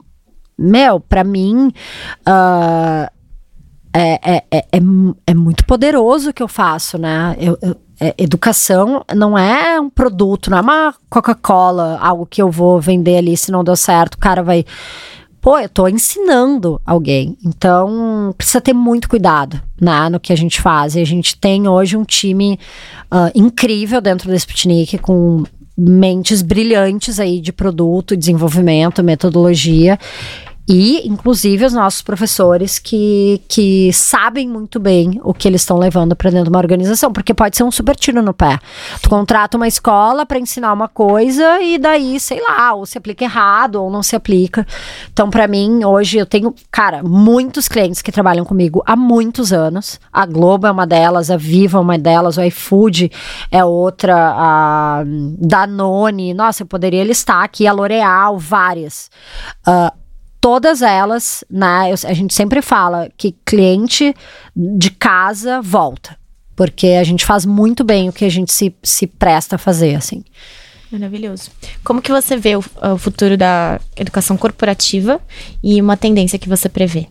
[0.56, 1.72] meu, para mim,
[2.20, 3.10] uh,
[3.92, 4.80] é, é, é,
[5.26, 7.36] é, muito poderoso o que eu faço, né?
[7.40, 12.50] Eu, eu, é, educação não é um produto, não é uma Coca-Cola, algo que eu
[12.50, 14.64] vou vender ali se não deu certo, o cara vai.
[15.42, 17.36] Pô, eu tô ensinando alguém.
[17.44, 20.94] Então, precisa ter muito cuidado né, no que a gente faz.
[20.94, 22.56] E a gente tem hoje um time
[23.12, 25.42] uh, incrível dentro desse Sputnik, com
[25.76, 29.98] mentes brilhantes aí de produto, desenvolvimento, metodologia.
[30.68, 36.14] E, inclusive, os nossos professores que, que sabem muito bem o que eles estão levando
[36.14, 38.58] para dentro de uma organização, porque pode ser um super tiro no pé.
[39.02, 43.24] Tu contrata uma escola para ensinar uma coisa e daí, sei lá, ou se aplica
[43.24, 44.64] errado ou não se aplica.
[45.12, 50.00] Então, para mim, hoje eu tenho, cara, muitos clientes que trabalham comigo há muitos anos.
[50.12, 53.10] A Globo é uma delas, a Viva é uma delas, o iFood
[53.50, 55.02] é outra, a
[55.38, 56.32] Danone.
[56.34, 59.10] Nossa, eu poderia listar aqui a L'Oreal, várias.
[59.66, 60.01] Uh,
[60.42, 61.94] todas elas, né?
[62.04, 64.12] a gente sempre fala que cliente
[64.54, 66.18] de casa volta.
[66.56, 69.94] Porque a gente faz muito bem o que a gente se, se presta a fazer,
[69.94, 70.22] assim.
[70.90, 71.50] Maravilhoso.
[71.82, 75.20] Como que você vê o, o futuro da educação corporativa
[75.62, 77.06] e uma tendência que você prevê?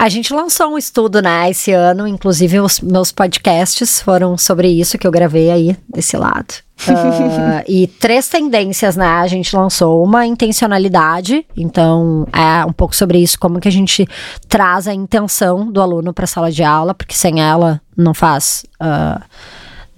[0.00, 4.96] A gente lançou um estudo, né, esse ano, inclusive os meus podcasts foram sobre isso
[4.96, 6.54] que eu gravei aí desse lado.
[6.88, 9.04] Uh, e três tendências, né?
[9.04, 14.08] A gente lançou uma intencionalidade, então é um pouco sobre isso, como que a gente
[14.48, 18.64] traz a intenção do aluno para a sala de aula, porque sem ela não faz.
[18.80, 19.22] Uh,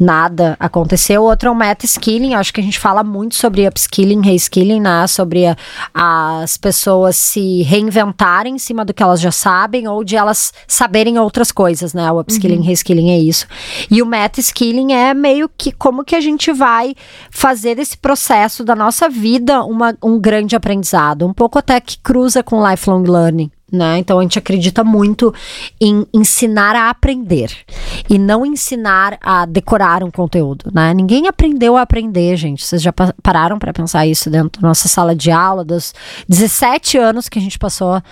[0.02, 1.22] nada aconteceu.
[1.22, 5.06] Outro é o meta-skilling, acho que a gente fala muito sobre upskilling, reskilling, né?
[5.06, 5.56] Sobre a,
[5.94, 11.18] as pessoas se reinventarem em cima do que elas já sabem ou de elas saberem
[11.18, 12.10] outras coisas, né?
[12.10, 12.64] O upskilling, uhum.
[12.64, 13.46] reskilling é isso.
[13.90, 16.94] E o meta-skilling é meio que como que a gente vai
[17.30, 22.42] fazer desse processo da nossa vida uma, um grande aprendizado, um pouco até que cruza
[22.42, 23.98] com lifelong learning né?
[23.98, 25.34] Então a gente acredita muito
[25.80, 27.50] em ensinar a aprender
[28.08, 30.92] e não ensinar a decorar um conteúdo, né?
[30.92, 32.64] Ninguém aprendeu a aprender, gente.
[32.64, 32.92] Vocês já
[33.22, 35.94] pararam para pensar isso dentro da nossa sala de aula dos
[36.28, 38.02] 17 anos que a gente passou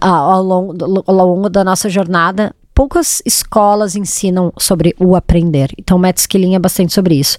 [0.00, 2.54] ao, longo, ao longo da nossa jornada?
[2.74, 5.72] poucas escolas ensinam sobre o aprender.
[5.78, 7.38] Então, o Matt Skilling é bastante sobre isso.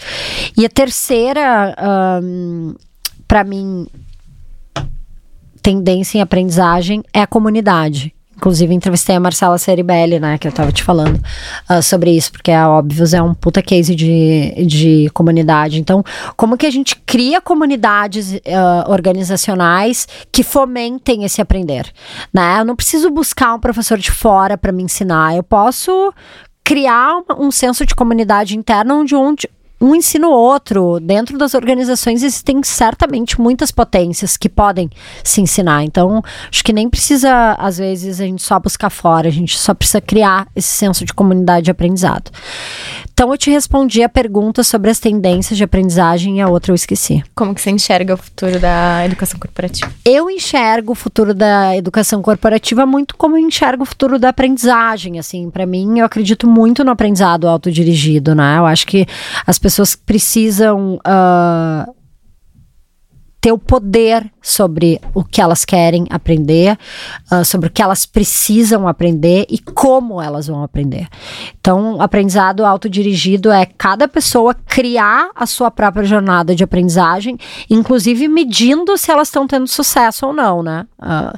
[0.58, 1.76] E a terceira,
[2.24, 2.74] um,
[3.28, 3.86] para mim,
[5.68, 8.14] tendência em aprendizagem é a comunidade.
[8.38, 11.20] Inclusive, entrevistei a Marcela Ceribelli, né, que eu tava te falando
[11.70, 15.78] uh, sobre isso, porque a Óbvios é um puta case de, de comunidade.
[15.78, 16.02] Então,
[16.38, 21.92] como que a gente cria comunidades uh, organizacionais que fomentem esse aprender,
[22.34, 22.62] né?
[22.62, 26.14] Eu não preciso buscar um professor de fora para me ensinar, eu posso
[26.68, 29.50] criar um, senso de comunidade interna onde, onde
[29.80, 31.00] um ensina o outro.
[31.00, 34.90] Dentro das organizações existem certamente muitas potências que podem
[35.24, 35.84] se ensinar.
[35.84, 36.22] Então,
[36.52, 40.02] acho que nem precisa, às vezes, a gente só buscar fora, a gente só precisa
[40.02, 42.32] criar esse senso de comunidade de aprendizado.
[43.18, 46.76] Então, eu te respondi a pergunta sobre as tendências de aprendizagem e a outra eu
[46.76, 47.24] esqueci.
[47.34, 49.92] Como que você enxerga o futuro da educação corporativa?
[50.06, 55.18] Eu enxergo o futuro da educação corporativa muito como eu enxergo o futuro da aprendizagem,
[55.18, 58.60] assim, para mim, eu acredito muito no aprendizado autodirigido, né?
[58.60, 59.08] Eu acho que
[59.48, 61.97] as pessoas precisam uh,
[63.48, 66.78] ter o poder sobre o que elas querem aprender,
[67.32, 71.08] uh, sobre o que elas precisam aprender e como elas vão aprender.
[71.60, 77.38] Então, aprendizado autodirigido é cada pessoa criar a sua própria jornada de aprendizagem,
[77.70, 80.86] inclusive medindo se elas estão tendo sucesso ou não, né?
[81.00, 81.38] Uh,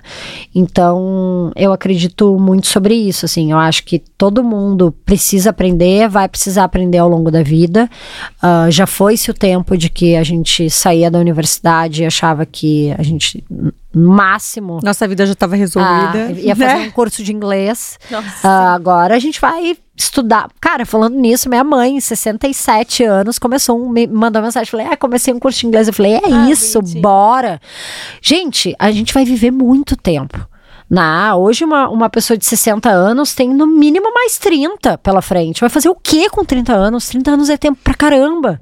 [0.54, 6.28] então, eu acredito muito sobre isso, assim, eu acho que todo mundo precisa aprender, vai
[6.28, 7.90] precisar aprender ao longo da vida.
[8.42, 13.04] Uh, já foi-se o tempo de que a gente saía da universidade achava que a
[13.04, 13.44] gente
[13.94, 14.80] máximo.
[14.84, 16.28] Nossa vida já estava resolvida.
[16.28, 16.88] Ah, ia fazer né?
[16.88, 17.98] um curso de inglês.
[18.12, 20.50] Uh, agora a gente vai estudar.
[20.62, 25.34] Cara, falando nisso, minha mãe, 67 anos, começou um, me mandou mensagem, falei: "Ah, comecei
[25.34, 25.88] um curso de inglês".
[25.88, 27.60] Eu falei: "É ah, isso, bora".
[28.22, 30.48] Gente, a gente vai viver muito tempo.
[30.90, 35.62] Na, hoje, uma, uma pessoa de 60 anos tem no mínimo mais 30 pela frente.
[35.62, 37.08] Vai fazer o que com 30 anos?
[37.10, 38.60] 30 anos é tempo pra caramba.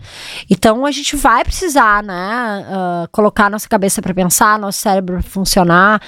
[0.49, 6.01] Então a gente vai precisar, né, uh, colocar nossa cabeça para pensar, nosso cérebro funcionar.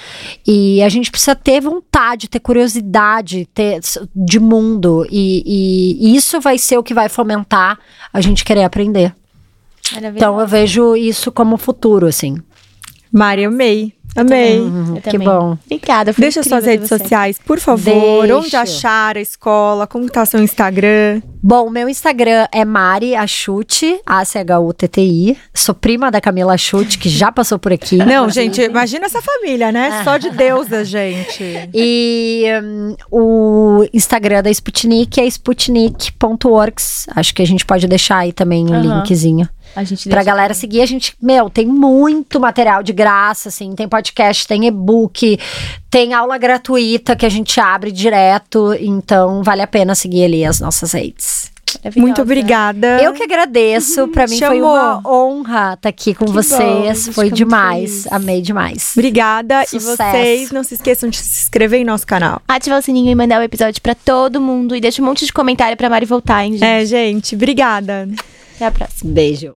[0.46, 3.80] E a gente precisa ter vontade, ter curiosidade ter,
[4.14, 5.06] de mundo.
[5.10, 7.78] E, e isso vai ser o que vai fomentar
[8.12, 9.14] a gente querer aprender.
[10.14, 12.36] Então eu vejo isso como futuro, assim.
[13.10, 13.92] Mari, amei.
[14.16, 14.58] Amei.
[14.58, 15.26] Uhum, que também.
[15.26, 15.56] bom.
[15.64, 16.12] Obrigada.
[16.16, 16.98] Deixa suas redes você.
[16.98, 18.26] sociais, por favor.
[18.26, 18.38] Deixo.
[18.38, 19.86] Onde achar a escola?
[19.86, 21.22] Como tá seu Instagram?
[21.42, 25.36] Bom, meu Instagram é Mari Achute, A-C-H-U-T-T-I.
[25.54, 27.96] Sou prima da Camila Achute, que já passou por aqui.
[28.04, 30.02] Não, gente, imagina essa família, né?
[30.04, 31.70] Só de deusa, gente.
[31.72, 37.06] E hum, o Instagram da Sputnik é sputnik.orgs.
[37.14, 38.98] Acho que a gente pode deixar aí também o Aham.
[39.02, 39.48] linkzinho.
[39.74, 43.88] A gente Pra galera seguir, a gente, meu, tem muito material de graça, assim, tem
[43.88, 45.38] podcast, tem e-book,
[45.88, 50.58] tem aula gratuita que a gente abre direto, então vale a pena seguir ali as
[50.60, 51.50] nossas redes.
[51.96, 53.00] Muito obrigada.
[53.00, 54.72] Eu que agradeço, pra mim foi Chamou.
[54.74, 58.12] uma honra estar aqui com Que vocês, bom, foi demais, feliz.
[58.12, 58.92] amei demais.
[58.96, 59.62] Obrigada.
[59.62, 59.96] E Sucesso.
[59.96, 62.42] vocês não se esqueçam de se inscrever em nosso canal.
[62.48, 64.74] Ativar o sininho e mandar o episódio pra todo mundo.
[64.74, 66.64] E deixa um monte de comentário pra Mari voltar, hein, gente?
[66.64, 68.08] É, gente, obrigada.
[68.56, 69.12] Até a próxima.
[69.12, 69.48] Beijo.